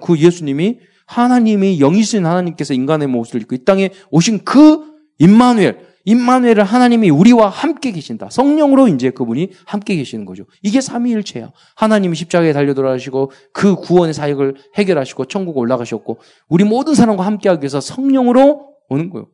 그 0.00 0.18
예수님이 0.18 0.78
하나님이 1.06 1.78
영이신 1.78 2.24
하나님께서 2.24 2.72
인간의 2.74 3.08
모습을 3.08 3.42
입고 3.42 3.54
이 3.56 3.64
땅에 3.64 3.90
오신 4.10 4.44
그 4.44 4.84
임마누엘, 5.18 5.89
임마누엘을 6.04 6.64
하나님이 6.64 7.10
우리와 7.10 7.48
함께 7.48 7.92
계신다. 7.92 8.28
성령으로 8.30 8.88
이제 8.88 9.10
그분이 9.10 9.50
함께 9.66 9.96
계시는 9.96 10.24
거죠. 10.24 10.44
이게 10.62 10.80
삼위일체야. 10.80 11.52
하나님이 11.76 12.16
십자가에 12.16 12.52
달려 12.52 12.74
돌아가시고 12.74 13.30
그 13.52 13.76
구원의 13.76 14.14
사역을 14.14 14.56
해결하시고 14.76 15.26
천국 15.26 15.58
올라가셨고 15.58 16.18
우리 16.48 16.64
모든 16.64 16.94
사람과 16.94 17.26
함께하기 17.26 17.62
위해서 17.62 17.80
성령으로 17.80 18.74
오는 18.88 19.10
거예요. 19.10 19.28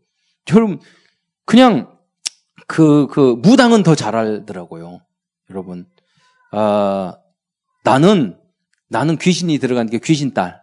여러분 0.54 0.80
그냥 1.44 1.96
그, 2.66 3.06
그, 3.08 3.36
무당은 3.42 3.82
더 3.82 3.94
잘 3.94 4.16
알더라고요. 4.16 5.00
여러분. 5.50 5.86
아, 6.52 7.16
나는 7.84 8.36
나는 8.88 9.16
귀신이 9.18 9.58
들어간 9.58 9.88
게 9.88 9.98
귀신 10.02 10.34
딸. 10.34 10.60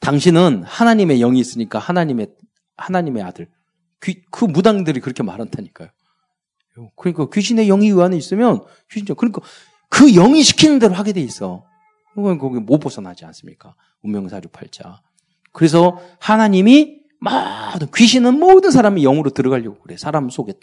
당신은 0.00 0.62
하나님의 0.64 1.18
영이 1.18 1.38
있으니까 1.38 1.78
하나님의 1.78 2.28
하나님의 2.76 3.22
아들. 3.22 3.48
귀, 4.02 4.22
그 4.30 4.44
무당들이 4.44 5.00
그렇게 5.00 5.22
말한다니까요. 5.22 5.88
그러니까 6.96 7.28
귀신의 7.30 7.66
영이 7.66 7.90
그 7.92 8.02
안에 8.02 8.16
있으면 8.16 8.64
귀신 8.90 9.14
그러니까 9.14 9.40
그 9.88 10.12
영이 10.12 10.42
시키는 10.42 10.78
대로 10.78 10.94
하게 10.94 11.12
돼 11.12 11.20
있어. 11.20 11.64
그건 12.14 12.38
거기 12.38 12.58
못 12.58 12.78
벗어나지 12.78 13.24
않습니까? 13.24 13.74
운명사주 14.02 14.48
팔자. 14.48 15.02
그래서 15.52 15.98
하나님이 16.20 17.00
모든 17.20 17.88
귀신은 17.94 18.38
모든 18.38 18.70
사람이 18.70 19.02
영으로 19.02 19.30
들어가려고 19.30 19.80
그래. 19.80 19.96
사람 19.96 20.28
속에 20.30 20.54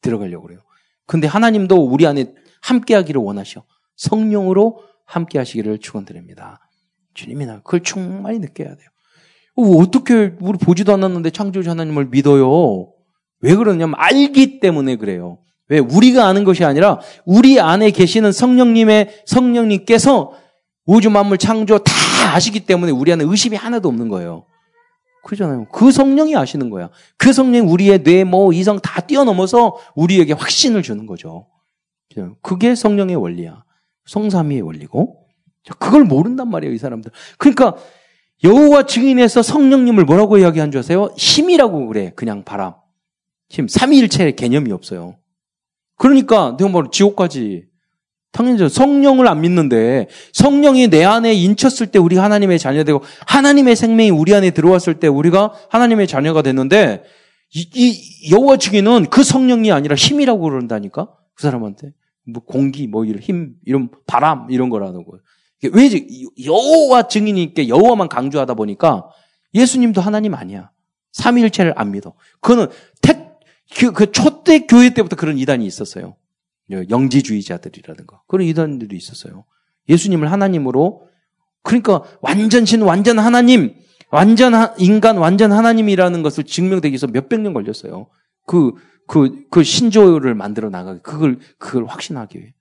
들어가려고 0.00 0.46
그래요. 0.46 0.60
근데 1.06 1.26
하나님도 1.26 1.76
우리 1.76 2.06
안에 2.06 2.34
함께하기를 2.62 3.20
원하셔. 3.20 3.64
성령으로 3.96 4.84
함께 5.04 5.38
하시기를 5.38 5.78
축원드립니다. 5.78 6.68
주님이 7.14 7.46
나 7.46 7.56
그걸 7.58 7.82
충만히 7.82 8.38
느껴야 8.38 8.74
돼요. 8.74 8.88
어, 9.56 9.62
어떻게 9.78 10.34
우리 10.40 10.58
보지도 10.58 10.92
않았는데 10.92 11.30
창조주 11.30 11.70
하나님을 11.70 12.06
믿어요? 12.06 12.92
왜 13.40 13.54
그러냐면 13.54 13.94
알기 13.98 14.60
때문에 14.60 14.96
그래요. 14.96 15.38
왜 15.68 15.78
우리가 15.78 16.26
아는 16.26 16.44
것이 16.44 16.64
아니라 16.64 17.00
우리 17.24 17.60
안에 17.60 17.90
계시는 17.90 18.32
성령님의 18.32 19.22
성령님께서 19.26 20.32
우주 20.84 21.10
만물 21.10 21.38
창조 21.38 21.78
다 21.78 21.92
아시기 22.34 22.60
때문에 22.60 22.92
우리 22.92 23.12
안에 23.12 23.24
의심이 23.24 23.56
하나도 23.56 23.88
없는 23.88 24.08
거예요. 24.08 24.46
그러잖아요. 25.24 25.66
그 25.72 25.92
성령이 25.92 26.36
아시는 26.36 26.68
거야. 26.70 26.90
그 27.16 27.32
성령이 27.32 27.66
우리의 27.68 28.02
뇌, 28.02 28.24
모, 28.24 28.52
이성 28.52 28.80
다 28.80 29.00
뛰어넘어서 29.00 29.76
우리에게 29.94 30.32
확신을 30.32 30.82
주는 30.82 31.06
거죠. 31.06 31.46
그게 32.42 32.74
성령의 32.74 33.16
원리야. 33.16 33.62
성삼위의 34.06 34.62
원리고. 34.62 35.20
그걸 35.78 36.04
모른단 36.04 36.50
말이에요, 36.50 36.74
이 36.74 36.78
사람들. 36.78 37.12
그러니까 37.38 37.76
여호와 38.44 38.86
증인에서 38.86 39.42
성령님을 39.42 40.04
뭐라고 40.04 40.38
이야기한 40.38 40.70
줄 40.70 40.80
아세요? 40.80 41.14
힘이라고 41.16 41.86
그래. 41.86 42.12
그냥 42.16 42.44
바람. 42.44 42.74
힘. 43.48 43.68
삼위일체 43.68 44.32
개념이 44.32 44.72
없어요. 44.72 45.16
그러니까 45.96 46.56
내가 46.58 46.72
바로 46.72 46.90
지옥까지 46.90 47.66
당연히 48.32 48.68
성령을 48.68 49.28
안 49.28 49.42
믿는데 49.42 50.08
성령이 50.32 50.88
내 50.88 51.04
안에 51.04 51.34
인쳤을 51.34 51.88
때 51.88 51.98
우리 51.98 52.16
하나님의 52.16 52.58
자녀 52.58 52.82
되고 52.82 53.02
하나님의 53.26 53.76
생명이 53.76 54.10
우리 54.10 54.34
안에 54.34 54.50
들어왔을 54.50 54.94
때 54.94 55.06
우리가 55.06 55.52
하나님의 55.68 56.06
자녀가 56.06 56.40
됐는데 56.40 57.04
이, 57.54 57.68
이 57.74 58.32
여호와 58.32 58.56
증인은 58.56 59.10
그 59.10 59.22
성령이 59.22 59.70
아니라 59.70 59.94
힘이라고 59.94 60.40
그런다니까 60.40 61.08
그 61.34 61.42
사람한테 61.42 61.92
뭐 62.26 62.42
공기 62.42 62.86
뭐 62.86 63.04
이런 63.04 63.20
힘 63.20 63.54
이런 63.66 63.90
바람 64.06 64.46
이런 64.50 64.70
거라는 64.70 65.04
거예요. 65.04 65.20
왜 65.68 65.90
여호와 66.44 67.08
증인이니까 67.08 67.68
여호와만 67.68 68.08
강조하다 68.08 68.54
보니까 68.54 69.08
예수님도 69.54 70.00
하나님 70.00 70.34
아니야. 70.34 70.70
삼일체를 71.12 71.74
안 71.76 71.92
믿어. 71.92 72.14
그거는 72.40 72.68
택, 73.00 73.38
그, 73.76 73.92
그 73.92 74.10
초대 74.10 74.66
교회 74.66 74.90
때부터 74.90 75.16
그런 75.16 75.38
이단이 75.38 75.64
있었어요. 75.66 76.16
영지주의자들이라든가. 76.70 78.22
그런 78.26 78.46
이단들이 78.46 78.96
있었어요. 78.96 79.44
예수님을 79.88 80.32
하나님으로, 80.32 81.06
그러니까 81.62 82.02
완전 82.20 82.64
신, 82.64 82.82
완전 82.82 83.18
하나님, 83.18 83.74
완전 84.10 84.52
인간, 84.78 85.18
완전 85.18 85.52
하나님이라는 85.52 86.22
것을 86.22 86.44
증명되기 86.44 86.92
위해서 86.92 87.06
몇백 87.06 87.40
년 87.40 87.52
걸렸어요. 87.52 88.08
그, 88.46 88.72
그, 89.06 89.44
그 89.50 89.62
신조를 89.62 90.34
만들어 90.34 90.70
나가기, 90.70 91.00
그걸, 91.02 91.38
그걸 91.58 91.86
확신하기 91.86 92.38
위해. 92.38 92.54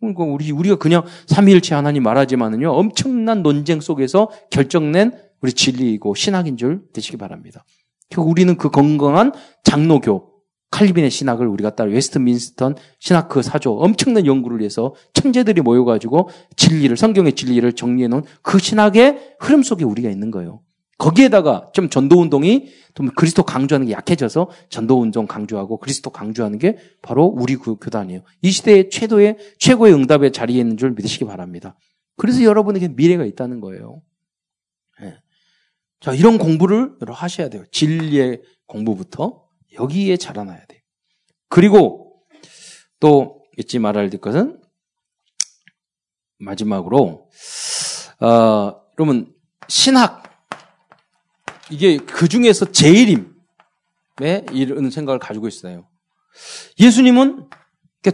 그러니까 0.00 0.24
우리, 0.24 0.50
우리가 0.50 0.76
그냥 0.76 1.04
삼위일체 1.26 1.74
하나님 1.74 2.02
말하지만은요, 2.02 2.70
엄청난 2.70 3.42
논쟁 3.42 3.80
속에서 3.80 4.30
결정낸 4.50 5.12
우리 5.42 5.52
진리이고 5.52 6.14
신학인 6.14 6.56
줄 6.56 6.82
믿으시기 6.92 7.16
바랍니다. 7.16 7.64
결국 8.08 8.30
우리는 8.30 8.56
그 8.56 8.70
건강한 8.70 9.32
장로교, 9.62 10.30
칼빈의 10.70 11.10
신학을 11.10 11.46
우리가 11.46 11.74
따라 11.74 11.90
웨스트민스터 11.90 12.76
신학 12.98 13.28
그 13.28 13.42
사조 13.42 13.78
엄청난 13.78 14.24
연구를 14.24 14.62
해서 14.62 14.94
천재들이 15.14 15.62
모여가지고 15.62 16.28
진리를 16.56 16.96
성경의 16.96 17.34
진리를 17.34 17.72
정리해 17.72 18.08
놓은 18.08 18.22
그 18.42 18.58
신학의 18.58 19.34
흐름 19.40 19.62
속에 19.62 19.84
우리가 19.84 20.10
있는 20.10 20.30
거예요. 20.30 20.60
거기에다가 21.00 21.70
좀 21.72 21.88
전도 21.88 22.20
운동이 22.20 22.68
좀 22.94 23.08
그리스도 23.08 23.42
강조하는 23.42 23.86
게 23.86 23.92
약해져서 23.94 24.50
전도 24.68 25.00
운동 25.00 25.26
강조하고 25.26 25.78
그리스도 25.78 26.10
강조하는 26.10 26.58
게 26.58 26.76
바로 27.00 27.24
우리 27.24 27.56
교단이에요. 27.56 28.22
이 28.42 28.50
시대의 28.50 28.90
최도의 28.90 29.38
최고의 29.58 29.94
응답의 29.94 30.32
자리에 30.32 30.60
있는 30.60 30.76
줄 30.76 30.90
믿으시기 30.90 31.24
바랍니다. 31.24 31.76
그래서 32.16 32.42
여러분에게 32.42 32.88
미래가 32.88 33.24
있다는 33.24 33.60
거예요. 33.60 34.02
네. 35.00 35.16
자, 36.00 36.12
이런 36.12 36.36
공부를 36.36 36.96
하셔야 37.08 37.48
돼요. 37.48 37.64
진리의 37.72 38.42
공부부터 38.66 39.46
여기에 39.72 40.18
자라나야 40.18 40.66
돼요. 40.66 40.80
그리고 41.48 42.20
또 43.00 43.42
잊지 43.56 43.78
말아야 43.78 44.10
될 44.10 44.20
것은 44.20 44.60
마지막으로 46.38 47.30
어, 48.20 48.80
여러분 48.98 49.32
신학 49.68 50.29
이게 51.70 51.96
그 51.98 52.28
중에서 52.28 52.72
제일임에 52.72 53.24
이런 54.52 54.90
생각을 54.90 55.18
가지고 55.18 55.48
있어요. 55.48 55.88
예수님은 56.78 57.48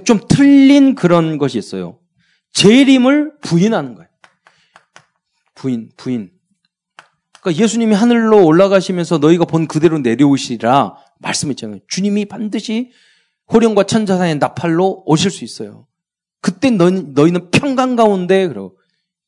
좀 0.05 0.21
틀린 0.29 0.95
그런 0.95 1.39
것이 1.39 1.59
있어요. 1.59 1.99
제일임을 2.53 3.39
부인하는 3.41 3.95
거예요. 3.95 4.09
부인, 5.55 5.91
부인. 5.97 6.31
그러니까 7.41 7.63
예수님이 7.63 7.95
하늘로 7.95 8.45
올라가시면서 8.45 9.19
너희가 9.19 9.45
본 9.45 9.67
그대로 9.67 9.99
내려오시라 9.99 10.97
말씀했잖아요. 11.21 11.81
주님이 11.89 12.27
반드시 12.27 12.91
호령과 13.53 13.85
천자산의 13.85 14.39
나팔로 14.39 15.05
오실 15.07 15.31
수 15.31 15.45
있어요. 15.45 15.87
그때 16.41 16.71
너희, 16.71 17.03
너희는 17.15 17.51
평강 17.51 17.97
가운데 17.97 18.49
그러고 18.49 18.79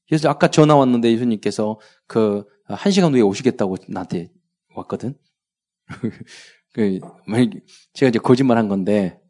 그래서 0.08 0.28
아까 0.28 0.48
전화 0.48 0.74
왔는데 0.74 1.10
예수님께서 1.12 1.78
그 2.06 2.44
한 2.68 2.92
시간 2.92 3.12
후에 3.12 3.20
오시겠다고 3.20 3.76
나한테 3.88 4.30
왔거든. 4.74 5.14
그 6.74 7.00
제가 7.94 8.08
이제 8.10 8.18
거짓말 8.18 8.58
한 8.58 8.68
건데 8.68 9.20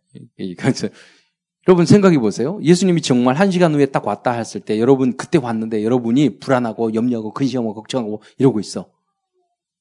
여러분 1.68 1.86
생각해 1.86 2.18
보세요. 2.18 2.59
예수님이 2.62 3.03
정말 3.03 3.36
한 3.36 3.51
시간 3.51 3.74
후에 3.74 3.86
딱 3.86 4.07
왔다 4.07 4.32
했을 4.32 4.61
때 4.61 4.80
여러분 4.80 5.16
그때 5.16 5.39
왔는데 5.39 5.84
여러분이 5.84 6.41
불안하고 6.41 6.95
염려하고 6.95 7.32
근심하고 7.32 7.74
걱정하고 7.74 8.22
이러고 8.39 8.59
있어. 8.61 8.91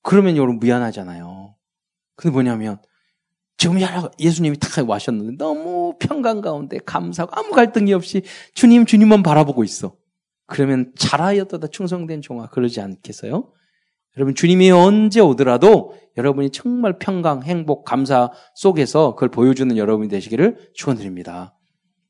그러면 0.03 0.37
여러분 0.37 0.59
미안하잖아요. 0.59 1.55
근데 2.15 2.33
뭐냐면 2.33 2.79
지금 3.57 3.77
예수님이 4.19 4.57
딱 4.59 4.87
와셨는데 4.87 5.37
너무 5.37 5.95
평강 5.99 6.41
가운데 6.41 6.77
감사하고 6.85 7.31
아무 7.35 7.51
갈등이 7.51 7.93
없이 7.93 8.21
주님 8.53 8.85
주님만 8.85 9.23
바라보고 9.23 9.63
있어. 9.63 9.95
그러면 10.47 10.91
잘하였다 10.97 11.67
충성된 11.67 12.21
종아 12.21 12.49
그러지 12.49 12.81
않겠어요? 12.81 13.51
여러분 14.17 14.33
주님이 14.33 14.71
언제 14.71 15.19
오더라도 15.19 15.93
여러분이 16.17 16.49
정말 16.49 16.97
평강, 16.97 17.43
행복, 17.43 17.85
감사 17.85 18.31
속에서 18.55 19.13
그걸 19.13 19.29
보여주는 19.29 19.75
여러분이 19.77 20.09
되시기를 20.09 20.71
축원드립니다. 20.73 21.55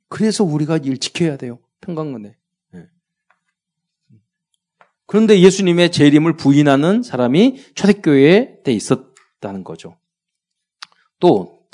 그래서 0.08 0.46
우리가 0.46 0.78
일 0.78 1.00
지켜야 1.00 1.36
돼요. 1.36 1.60
평강건에. 1.82 2.38
네. 2.74 2.86
그런데 5.06 5.42
예수님의 5.42 5.92
재림을 5.92 6.38
부인하는 6.38 7.04
사람이 7.04 7.58
초대교회에 7.76 8.60
있었다는 8.66 9.66
거죠. 9.66 9.98
또 11.20 11.68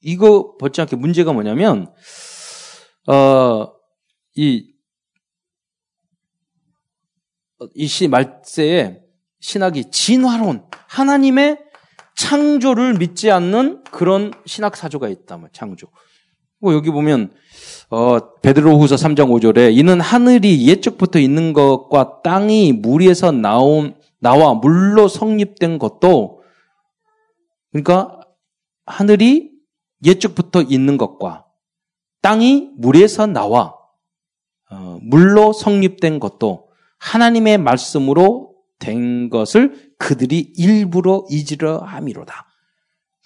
이거 0.00 0.56
벗지 0.58 0.80
문제가 0.96 1.32
뭐냐면 1.34 1.92
어 3.06 3.74
이 4.34 4.73
이 7.74 7.86
시 7.86 8.08
말세에 8.08 9.00
신학이 9.40 9.90
진화론, 9.90 10.64
하나님의 10.88 11.58
창조를 12.16 12.94
믿지 12.94 13.30
않는 13.30 13.84
그런 13.84 14.32
신학 14.46 14.76
사조가 14.76 15.08
있다. 15.08 15.36
뭐 15.36 15.48
창조. 15.52 15.88
여기 16.62 16.90
보면 16.90 17.30
어, 17.90 18.32
베드로후서 18.40 18.94
3장 18.94 19.28
5절에 19.28 19.76
이는 19.76 20.00
하늘이 20.00 20.66
예적부터 20.66 21.18
있는 21.18 21.52
것과 21.52 22.22
땅이 22.22 22.72
물에서 22.72 23.32
나온 23.32 23.94
나와 24.18 24.54
물로 24.54 25.06
성립된 25.08 25.78
것도 25.78 26.42
그러니까 27.70 28.20
하늘이 28.86 29.50
예적부터 30.04 30.62
있는 30.62 30.96
것과 30.96 31.44
땅이 32.22 32.70
물에서 32.78 33.26
나와 33.26 33.74
어, 34.70 34.98
물로 35.02 35.52
성립된 35.52 36.18
것도 36.18 36.63
하나님의 37.04 37.58
말씀으로 37.58 38.54
된 38.78 39.28
것을 39.28 39.92
그들이 39.98 40.52
일부러 40.56 41.24
잊으려 41.30 41.78
함이로다. 41.78 42.46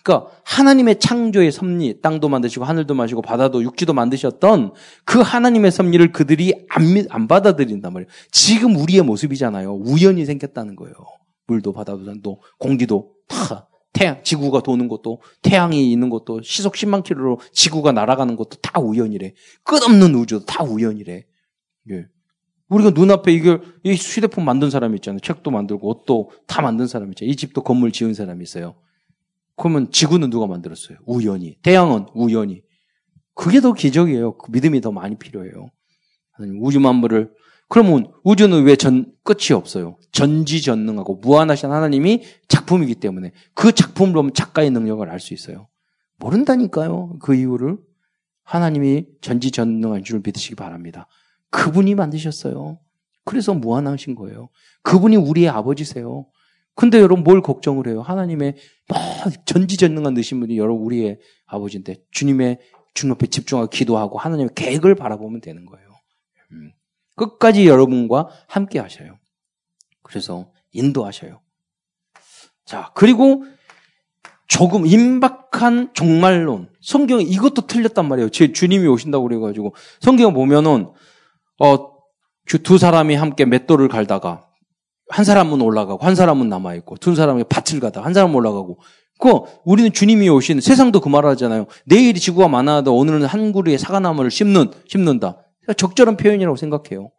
그러니까 0.03 0.31
하나님의 0.45 0.99
창조의 0.99 1.53
섭리, 1.53 2.01
땅도 2.01 2.29
만드시고 2.29 2.65
하늘도 2.65 2.95
마시고 2.95 3.23
바다도 3.23 3.63
육지도 3.63 3.93
만드셨던 3.93 4.73
그 5.05 5.21
하나님의 5.21 5.71
섭리를 5.71 6.13
그들이 6.13 6.67
안, 6.69 6.83
안 7.11 7.29
받아들인단 7.29 7.93
말이에요. 7.93 8.09
지금 8.33 8.75
우리의 8.77 9.03
모습이잖아요. 9.03 9.75
우연히 9.75 10.25
생겼다는 10.25 10.75
거예요. 10.77 10.95
물도 11.47 11.73
바다도 11.73 12.05
산도 12.05 12.43
공기도 12.59 13.13
다 13.29 13.69
태양, 13.93 14.23
지구가 14.23 14.63
도는 14.63 14.89
것도 14.89 15.23
태양이 15.43 15.91
있는 15.93 16.11
것도 16.11 16.43
시속 16.43 16.75
10만 16.75 17.05
킬로로 17.05 17.41
지구가 17.53 17.93
날아가는 17.93 18.37
것도 18.37 18.59
다 18.61 18.81
우연이래. 18.81 19.35
끝없는 19.65 20.15
우주도 20.15 20.45
다 20.47 20.65
우연이래. 20.65 21.25
예. 21.91 22.07
우리가 22.69 22.91
눈앞에 22.91 23.33
이걸, 23.33 23.63
이 23.83 23.95
휴대폰 23.95 24.45
만든 24.45 24.71
사람이 24.71 24.97
있잖아요. 24.97 25.21
책도 25.21 25.51
만들고 25.51 25.89
옷도 25.89 26.31
다 26.47 26.61
만든 26.63 26.87
사람이 26.87 27.11
있잖아요. 27.13 27.33
이 27.33 27.37
집도 27.37 27.63
건물 27.63 27.93
지은 27.93 28.15
사람이 28.15 28.43
있어요. 28.43 28.75
그러면 29.57 29.91
지구는 29.91 30.31
누가 30.31 30.47
만들었어요? 30.47 30.99
우연히. 31.07 31.57
태양은 31.63 32.07
우연히. 32.15 32.63
그게 33.35 33.61
더 33.61 33.73
기적이에요. 33.73 34.37
그 34.37 34.51
믿음이 34.51 34.81
더 34.81 34.93
많이 34.93 35.17
필요해요. 35.17 35.71
우주 36.61 36.79
만물을 36.79 37.33
그러면 37.69 38.11
우주는 38.25 38.65
왜 38.65 38.77
전 38.77 39.13
끝이 39.25 39.53
없어요? 39.53 39.99
전지전능하고 40.13 41.17
무한하신 41.17 41.71
하나님이 41.71 42.23
작품이기 42.49 42.95
때문에 42.97 43.33
그 43.55 43.73
작품으로 43.73 44.21
보면 44.21 44.35
작가의 44.35 44.71
능력을 44.71 45.09
알 45.09 45.21
수 45.21 45.35
있어요. 45.35 45.69
모른다니까요. 46.19 47.19
그 47.21 47.35
이유를. 47.35 47.79
하나님이 48.45 49.07
전지전능한 49.21 50.05
줄을 50.05 50.23
믿으시기 50.25 50.55
바랍니다. 50.55 51.07
그분이 51.51 51.95
만드셨어요. 51.95 52.79
그래서 53.25 53.55
무한하신 53.55 54.15
거예요. 54.15 54.49
그분이 54.83 55.17
우리의 55.17 55.49
아버지세요. 55.49 56.27
근데 56.75 56.99
여러분 56.99 57.25
뭘 57.25 57.43
걱정을 57.43 57.89
해요? 57.89 58.03
하나님의 58.03 58.55
전지전능한 59.45 60.15
느신 60.15 60.41
분이 60.41 60.57
여러분 60.59 60.85
우리의 60.85 61.19
아버지인데 61.47 61.97
주님의 62.13 62.59
주님 62.95 63.13
앞에 63.15 63.27
집중하고 63.27 63.69
기도하고 63.69 64.19
하나님의 64.19 64.51
계획을 64.55 64.95
바라보면 64.95 65.41
되는 65.41 65.67
거예요. 65.67 65.89
음. 66.53 66.73
끝까지 67.17 67.67
여러분과 67.67 68.29
함께 68.47 68.79
하셔요. 68.79 69.19
그래서 70.03 70.51
인도하셔요. 70.73 71.41
자, 72.65 72.93
그리고 72.95 73.45
조금 74.47 74.87
임박한 74.87 75.95
종말론. 75.95 76.71
성경에 76.81 77.23
이것도 77.23 77.67
틀렸단 77.67 78.09
말이에요. 78.09 78.31
제 78.31 78.53
주님이 78.53 78.87
오신다고 78.87 79.29
그래가지고. 79.29 79.75
성경 80.01 80.33
보면은, 80.33 80.91
어, 81.61 81.91
두 82.63 82.79
사람이 82.79 83.15
함께 83.15 83.45
맷돌을 83.45 83.89
갈다가, 83.89 84.47
한 85.09 85.25
사람은 85.25 85.61
올라가고, 85.61 86.05
한 86.05 86.15
사람은 86.15 86.49
남아 86.49 86.75
있고, 86.77 86.97
두 86.97 87.15
사람이 87.15 87.45
밭을 87.49 87.81
가다가, 87.81 88.07
한 88.07 88.15
사람은 88.15 88.35
올라가고. 88.35 88.79
그, 89.19 89.29
우리는 89.65 89.93
주님이 89.93 90.29
오신, 90.29 90.61
세상도 90.61 91.01
그 91.01 91.09
말을 91.09 91.29
하잖아요. 91.31 91.67
내일이 91.87 92.21
지구가 92.21 92.49
많아도 92.49 92.97
오늘은 92.97 93.25
한 93.25 93.53
그루의 93.53 93.79
사과나무를 93.79 94.31
심는, 94.31 94.71
심는다. 94.87 95.39
적절한 95.77 96.17
표현이라고 96.17 96.57
생각해요. 96.57 97.11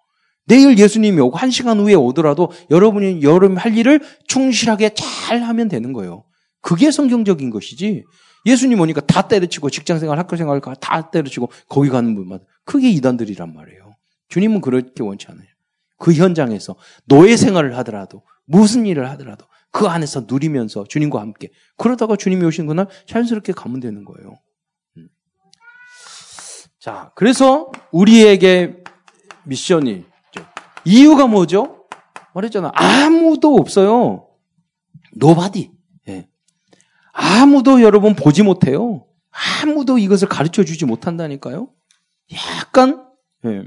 내일 0.49 0.77
예수님이 0.79 1.19
오고 1.21 1.37
한 1.37 1.51
시간 1.51 1.79
후에 1.79 1.93
오더라도 1.93 2.51
여러분이 2.71 3.21
여러분 3.21 3.55
할 3.55 3.77
일을 3.77 4.01
충실하게 4.27 4.95
잘 4.95 5.43
하면 5.43 5.67
되는 5.67 5.93
거예요. 5.93 6.23
그게 6.61 6.89
성경적인 6.89 7.51
것이지. 7.51 8.03
예수님 8.47 8.79
오니까 8.79 9.01
다 9.01 9.27
때려치고 9.27 9.69
직장생활, 9.69 10.17
학교생활 10.17 10.59
다 10.79 11.11
때려치고 11.11 11.51
거기 11.67 11.89
가는 11.89 12.15
분만 12.15 12.39
그게 12.65 12.89
이단들이란 12.89 13.53
말이에요. 13.53 13.88
주님은 14.29 14.61
그렇게 14.61 15.03
원치 15.03 15.27
않아요. 15.29 15.47
그 15.97 16.13
현장에서 16.13 16.75
노예 17.05 17.35
생활을 17.35 17.77
하더라도 17.79 18.23
무슨 18.45 18.85
일을 18.85 19.09
하더라도 19.11 19.45
그 19.71 19.87
안에서 19.87 20.25
누리면서 20.27 20.85
주님과 20.85 21.19
함께 21.19 21.49
그러다가 21.77 22.15
주님이 22.15 22.45
오신 22.45 22.67
그날 22.67 22.87
자연스럽게 23.05 23.53
가면 23.53 23.79
되는 23.81 24.05
거예요. 24.05 24.39
음. 24.97 25.09
자, 26.79 27.11
그래서 27.15 27.71
우리에게 27.91 28.83
미션이 29.43 30.05
이유가 30.85 31.27
뭐죠? 31.27 31.87
말했잖아. 32.33 32.71
아무도 32.73 33.55
없어요. 33.55 34.29
Nobody. 35.15 35.79
아무도 37.19 37.81
여러분 37.81 38.15
보지 38.15 38.43
못해요. 38.43 39.05
아무도 39.61 39.97
이것을 39.97 40.29
가르쳐 40.29 40.63
주지 40.63 40.85
못한다니까요. 40.85 41.69
약간, 42.61 43.05
예. 43.45 43.63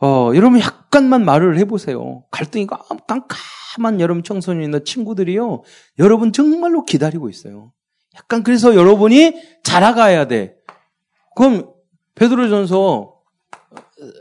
어, 0.00 0.32
여러분 0.34 0.60
약간만 0.60 1.24
말을 1.24 1.58
해보세요. 1.58 2.24
갈등이 2.30 2.66
깜깜한 2.66 4.00
여러분 4.00 4.22
청소년이나 4.22 4.80
친구들이요. 4.80 5.62
여러분 5.98 6.32
정말로 6.32 6.84
기다리고 6.84 7.28
있어요. 7.28 7.72
약간 8.16 8.42
그래서 8.42 8.74
여러분이 8.74 9.34
자라가야 9.62 10.26
돼. 10.26 10.56
그럼 11.34 11.72
베드로전서 12.14 13.14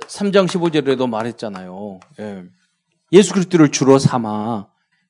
3장 0.07 0.47
15절에도 0.47 1.07
말했잖아요. 1.09 1.99
예. 2.19 2.43
예수 3.11 3.33
그리스도를 3.33 3.71
주로 3.71 3.99
삼아 3.99 4.67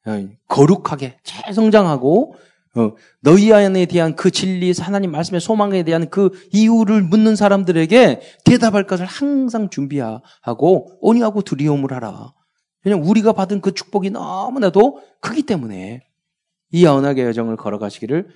예. 0.08 0.38
거룩하게 0.48 1.18
잘 1.24 1.54
성장하고 1.54 2.36
어, 2.76 2.96
너희 3.22 3.54
안에 3.54 3.86
대한 3.86 4.16
그 4.16 4.32
진리, 4.32 4.74
하나님 4.80 5.12
말씀의 5.12 5.42
소망에 5.42 5.84
대한 5.84 6.10
그 6.10 6.32
이유를 6.52 7.04
묻는 7.04 7.36
사람들에게 7.36 8.22
대답할 8.46 8.88
것을 8.88 9.06
항상 9.06 9.70
준비하고 9.70 10.98
온유하고 11.02 11.44
두려움을 11.44 11.94
하라. 11.94 12.34
왜냐면 12.84 13.06
우리가 13.06 13.34
받은 13.34 13.62
그 13.62 13.74
축복이 13.74 14.10
너무나도 14.10 15.02
크기 15.20 15.44
때문에 15.44 16.02
이 16.72 16.86
언약의 16.86 17.26
여정을 17.26 17.58
걸어가시기를 17.58 18.28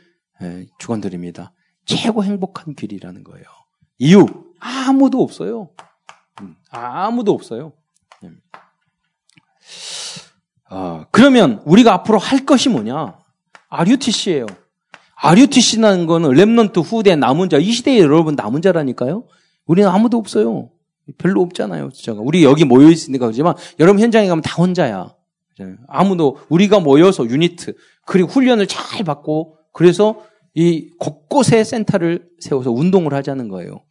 축원드립니다. 0.78 1.52
최고 1.86 2.24
행복한 2.24 2.76
길이라는 2.76 3.24
거예요. 3.24 3.46
이유 3.98 4.26
아무도 4.60 5.22
없어요. 5.24 5.72
음, 6.42 6.56
아무도 6.70 7.34
없어요. 7.34 7.74
음. 8.24 8.40
어, 10.70 11.06
그러면 11.12 11.62
우리가 11.66 11.94
앞으로 11.94 12.20
할 12.20 12.46
것이 12.46 12.70
뭐냐? 12.70 13.18
RUTC예요. 13.70 14.46
RUTC라는 15.16 16.06
거는 16.06 16.32
랩런트 16.32 16.84
후대 16.84 17.16
남은 17.16 17.50
자, 17.50 17.58
이 17.58 17.72
시대에 17.72 18.00
여러분 18.00 18.36
남은 18.36 18.62
자라니까요. 18.62 19.26
우리는 19.66 19.90
아무도 19.90 20.18
없어요. 20.18 20.70
별로 21.18 21.42
없잖아요. 21.42 21.90
진짜. 21.92 22.14
우리 22.20 22.44
여기 22.44 22.66
모여 22.66 22.90
있으니까 22.90 23.26
그렇지만 23.26 23.56
여러분 23.80 24.02
현장에 24.02 24.28
가면 24.28 24.42
다 24.42 24.56
혼자야. 24.62 25.14
아무도 25.88 26.38
우리가 26.50 26.80
모여서 26.80 27.26
유니트 27.26 27.76
그리고 28.06 28.30
훈련을 28.30 28.68
잘 28.68 29.04
받고 29.04 29.58
그래서 29.74 30.22
이 30.54 30.92
곳곳에 31.00 31.64
센터를 31.64 32.28
세워서 32.40 32.72
운동을 32.72 33.14
하자는 33.14 33.48
거예요. 33.50 33.82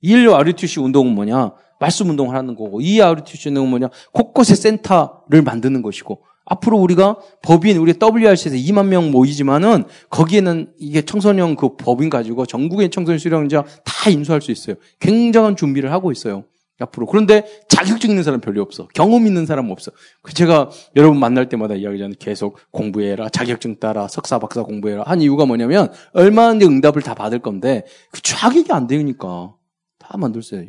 일 0.00 0.28
RUTC 0.28 0.80
운동은 0.80 1.14
뭐냐? 1.14 1.52
말씀 1.78 2.08
운동을 2.10 2.34
하는 2.34 2.54
거고 2.54 2.80
이 2.80 3.00
RUTC 3.00 3.50
운동은 3.50 3.70
뭐냐? 3.70 3.88
곳곳에 4.12 4.54
센터를 4.54 5.42
만드는 5.42 5.82
것이고 5.82 6.22
앞으로 6.46 6.78
우리가 6.78 7.18
법인, 7.42 7.76
우리 7.76 7.94
WRC에서 8.00 8.56
2만 8.56 8.86
명 8.86 9.10
모이지만은 9.10 9.84
거기에는 10.10 10.72
이게 10.78 11.02
청소년 11.02 11.56
그 11.56 11.76
법인 11.76 12.08
가지고 12.08 12.46
전국의 12.46 12.90
청소년 12.90 13.18
수련장 13.18 13.64
다 13.84 14.10
인수할 14.10 14.40
수 14.40 14.52
있어요. 14.52 14.76
굉장한 15.00 15.56
준비를 15.56 15.92
하고 15.92 16.12
있어요. 16.12 16.44
앞으로. 16.78 17.06
그런데 17.06 17.44
자격증 17.68 18.10
있는 18.10 18.22
사람 18.22 18.40
별로 18.40 18.62
없어. 18.62 18.86
경험 18.94 19.26
있는 19.26 19.46
사람 19.46 19.70
없어. 19.70 19.90
그 20.22 20.34
제가 20.34 20.70
여러분 20.94 21.18
만날 21.18 21.48
때마다 21.48 21.74
이야기하잖아요. 21.74 22.16
계속 22.18 22.58
공부해라. 22.70 23.28
자격증 23.30 23.80
따라. 23.80 24.08
석사, 24.08 24.38
박사 24.38 24.62
공부해라. 24.62 25.02
한 25.06 25.22
이유가 25.22 25.46
뭐냐면 25.46 25.90
얼마나 26.12 26.52
응답을 26.52 27.02
다 27.02 27.14
받을 27.14 27.38
건데 27.38 27.86
그 28.12 28.20
자격이 28.20 28.72
안 28.72 28.86
되니까 28.86 29.54
다 29.98 30.18
만들 30.18 30.42
수 30.42 30.62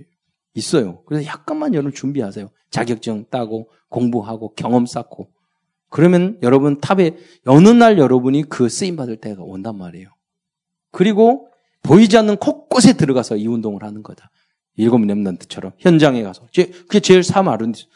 있어요. 0.54 1.04
그래서 1.06 1.26
약간만 1.26 1.74
여러분 1.74 1.94
준비하세요. 1.94 2.50
자격증 2.72 3.26
따고 3.30 3.70
공부하고 3.90 4.54
경험 4.56 4.86
쌓고 4.86 5.30
그러면 5.90 6.38
여러분 6.42 6.80
탑에 6.80 7.18
어느 7.46 7.70
날 7.70 7.98
여러분이 7.98 8.44
그 8.50 8.70
쓰임 8.70 8.96
받을 8.96 9.18
때가 9.18 9.44
온단 9.44 9.78
말이에요. 9.78 10.10
그리고 10.92 11.50
보이지 11.84 12.18
않는 12.18 12.38
곳곳에 12.38 12.94
들어가서 12.94 13.38
이 13.38 13.48
운동을 13.48 13.84
하는 13.84 14.04
거다. 14.04 14.30
일곱 14.76 15.02
렘넌트처럼 15.06 15.72
현장에 15.80 16.22
가서 16.24 16.48
그게 16.54 17.00
제일 17.00 17.24
사마르티스 17.24 17.88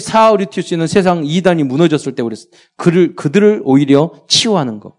사우리티스는 0.00 0.86
세상 0.86 1.24
이단이 1.24 1.62
무너졌을 1.62 2.14
때 2.14 2.22
우리 2.22 2.34
그를 2.76 3.14
그들을 3.14 3.62
오히려 3.64 4.12
치유하는 4.28 4.80
거. 4.80 4.96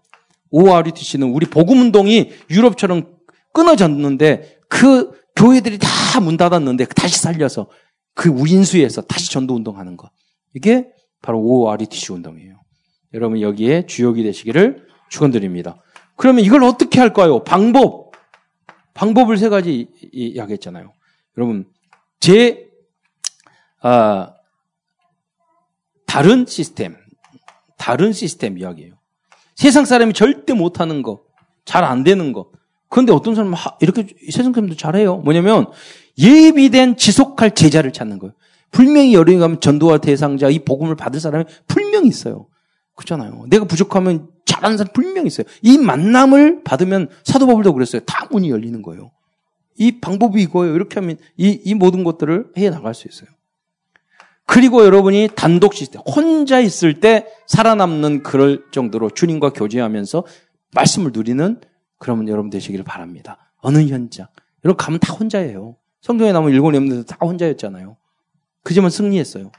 오아리티스는 0.50 1.28
우리 1.32 1.46
복음 1.46 1.80
운동이 1.80 2.30
유럽처럼 2.50 3.16
끊어졌는데 3.52 4.60
그 4.68 5.12
교회들이 5.34 5.78
다 5.78 6.20
문 6.20 6.38
닫았는데 6.38 6.86
다시 6.86 7.18
살려서 7.18 7.68
그 8.14 8.30
우인수에서 8.30 9.02
다시 9.02 9.30
전도 9.30 9.54
운동하는 9.54 9.98
거. 9.98 10.08
이게 10.54 10.88
바로 11.22 11.40
ORETC 11.40 12.12
운동이에요. 12.12 12.60
여러분 13.14 13.40
여기에 13.40 13.86
주역이 13.86 14.22
되시기를 14.22 14.86
축원드립니다. 15.08 15.76
그러면 16.16 16.44
이걸 16.44 16.62
어떻게 16.64 17.00
할까요? 17.00 17.42
방법. 17.44 18.12
방법을 18.94 19.36
세 19.36 19.48
가지 19.48 19.88
이야기했잖아요. 20.12 20.92
여러분 21.36 21.66
제 22.20 22.66
아, 23.82 24.32
다른 26.06 26.46
시스템, 26.46 26.96
다른 27.76 28.12
시스템 28.12 28.58
이야기예요. 28.58 28.94
세상 29.54 29.84
사람이 29.84 30.12
절대 30.12 30.54
못하는 30.54 31.02
거, 31.02 31.22
잘 31.64 31.84
안 31.84 32.02
되는 32.04 32.32
거. 32.32 32.50
그런데 32.88 33.12
어떤 33.12 33.34
사람은 33.34 33.56
이렇게 33.80 34.06
세상 34.30 34.52
사람도 34.52 34.76
잘해요. 34.76 35.18
뭐냐면 35.18 35.66
예비된 36.18 36.96
지속할 36.96 37.54
제자를 37.54 37.92
찾는 37.92 38.18
거예요. 38.18 38.32
분명히 38.70 39.14
여름에 39.14 39.38
가면 39.38 39.60
전도와 39.60 39.98
대상자 39.98 40.48
이 40.48 40.58
복음을 40.58 40.94
받을 40.96 41.20
사람이 41.20 41.44
분명히 41.66 42.08
있어요. 42.08 42.46
그렇잖아요. 42.94 43.46
내가 43.48 43.64
부족하면 43.64 44.28
잘하는 44.44 44.76
사람 44.78 44.92
분명히 44.92 45.28
있어요. 45.28 45.46
이 45.62 45.78
만남을 45.78 46.62
받으면 46.64 47.08
사도 47.24 47.46
바울도 47.46 47.72
그랬어요. 47.72 48.02
다 48.06 48.26
문이 48.30 48.50
열리는 48.50 48.80
거예요. 48.82 49.10
이 49.78 50.00
방법이 50.00 50.42
이거예요. 50.42 50.74
이렇게 50.74 51.00
하면 51.00 51.18
이, 51.36 51.60
이 51.64 51.74
모든 51.74 52.04
것들을 52.04 52.52
해 52.56 52.70
나갈 52.70 52.94
수 52.94 53.08
있어요. 53.08 53.28
그리고 54.46 54.84
여러분이 54.84 55.30
단독 55.34 55.74
시스템, 55.74 56.00
혼자 56.02 56.60
있을 56.60 57.00
때 57.00 57.26
살아남는 57.46 58.22
그럴 58.22 58.64
정도로 58.70 59.10
주님과 59.10 59.50
교제하면서 59.50 60.24
말씀을 60.74 61.10
누리는 61.12 61.60
그러면 61.98 62.28
여러분 62.28 62.48
되시기를 62.50 62.84
바랍니다. 62.84 63.52
어느 63.58 63.78
현장. 63.86 64.28
여러분 64.64 64.76
가면 64.76 65.00
다 65.00 65.12
혼자예요. 65.12 65.76
성경에 66.00 66.32
나오면 66.32 66.52
일곱 66.52 66.70
렘들 66.70 67.04
다 67.04 67.16
혼자였잖아요. 67.20 67.96
그지만 68.66 68.90
승리했어요. 68.90 69.52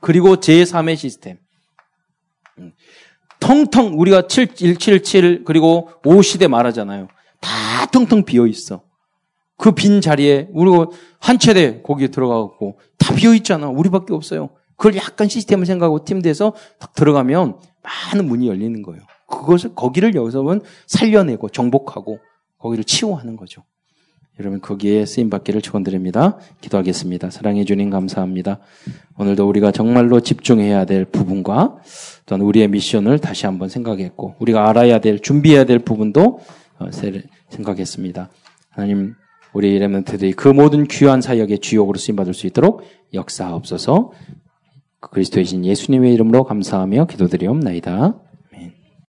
그리고 0.00 0.36
제3의 0.36 0.98
시스템. 0.98 1.38
음. 2.58 2.72
통통 3.40 3.98
우리가 3.98 4.26
7, 4.26 4.48
177 4.48 5.44
그리고 5.46 5.88
5시대 6.02 6.46
말하잖아요. 6.48 7.08
다 7.40 7.86
텅텅 7.90 8.22
비어 8.22 8.46
있어. 8.46 8.82
그 9.56 9.70
빈 9.70 10.02
자리에 10.02 10.48
우리 10.52 10.70
한 11.20 11.38
채대 11.38 11.80
거기에 11.80 12.08
들어가고 12.08 12.78
다 12.98 13.14
비어 13.14 13.32
있잖아. 13.32 13.68
우리밖에 13.68 14.12
없어요. 14.12 14.50
그걸 14.76 14.96
약간 14.96 15.26
시스템을 15.26 15.64
생각하고 15.64 16.04
팀돼서 16.04 16.52
딱 16.78 16.92
들어가면 16.92 17.58
많은 17.82 18.28
문이 18.28 18.46
열리는 18.46 18.82
거예요. 18.82 19.00
그것을 19.26 19.74
거기를 19.74 20.14
여기서는 20.14 20.60
살려내고 20.86 21.48
정복하고 21.48 22.18
거기를 22.58 22.84
치유하는 22.84 23.36
거죠. 23.36 23.64
여러분 24.40 24.60
거기에 24.60 25.06
쓰임 25.06 25.30
받기를 25.30 25.62
축원드립니다. 25.62 26.38
기도하겠습니다. 26.60 27.30
사랑해 27.30 27.64
주님 27.64 27.90
감사합니다. 27.90 28.58
오늘도 29.16 29.48
우리가 29.48 29.70
정말로 29.70 30.20
집중해야 30.20 30.86
될 30.86 31.04
부분과 31.04 31.76
또한 32.26 32.40
우리의 32.42 32.68
미션을 32.68 33.20
다시 33.20 33.46
한번 33.46 33.68
생각했고 33.68 34.34
우리가 34.40 34.68
알아야 34.68 34.98
될 34.98 35.20
준비해야 35.20 35.64
될 35.64 35.78
부분도 35.78 36.40
어, 36.78 36.86
생각했습니다. 37.50 38.28
하나님 38.70 39.14
우리 39.52 39.78
레몬트들이 39.78 40.32
그 40.32 40.48
모든 40.48 40.88
귀한 40.88 41.20
사역의 41.20 41.60
주역으로 41.60 41.96
쓰임 41.96 42.16
받을 42.16 42.34
수 42.34 42.48
있도록 42.48 42.82
역사하옵소서. 43.12 44.10
그리스도이신 45.00 45.64
예수님의 45.64 46.12
이름으로 46.14 46.42
감사하며 46.42 47.06
기도드리옵나이다. 47.06 48.18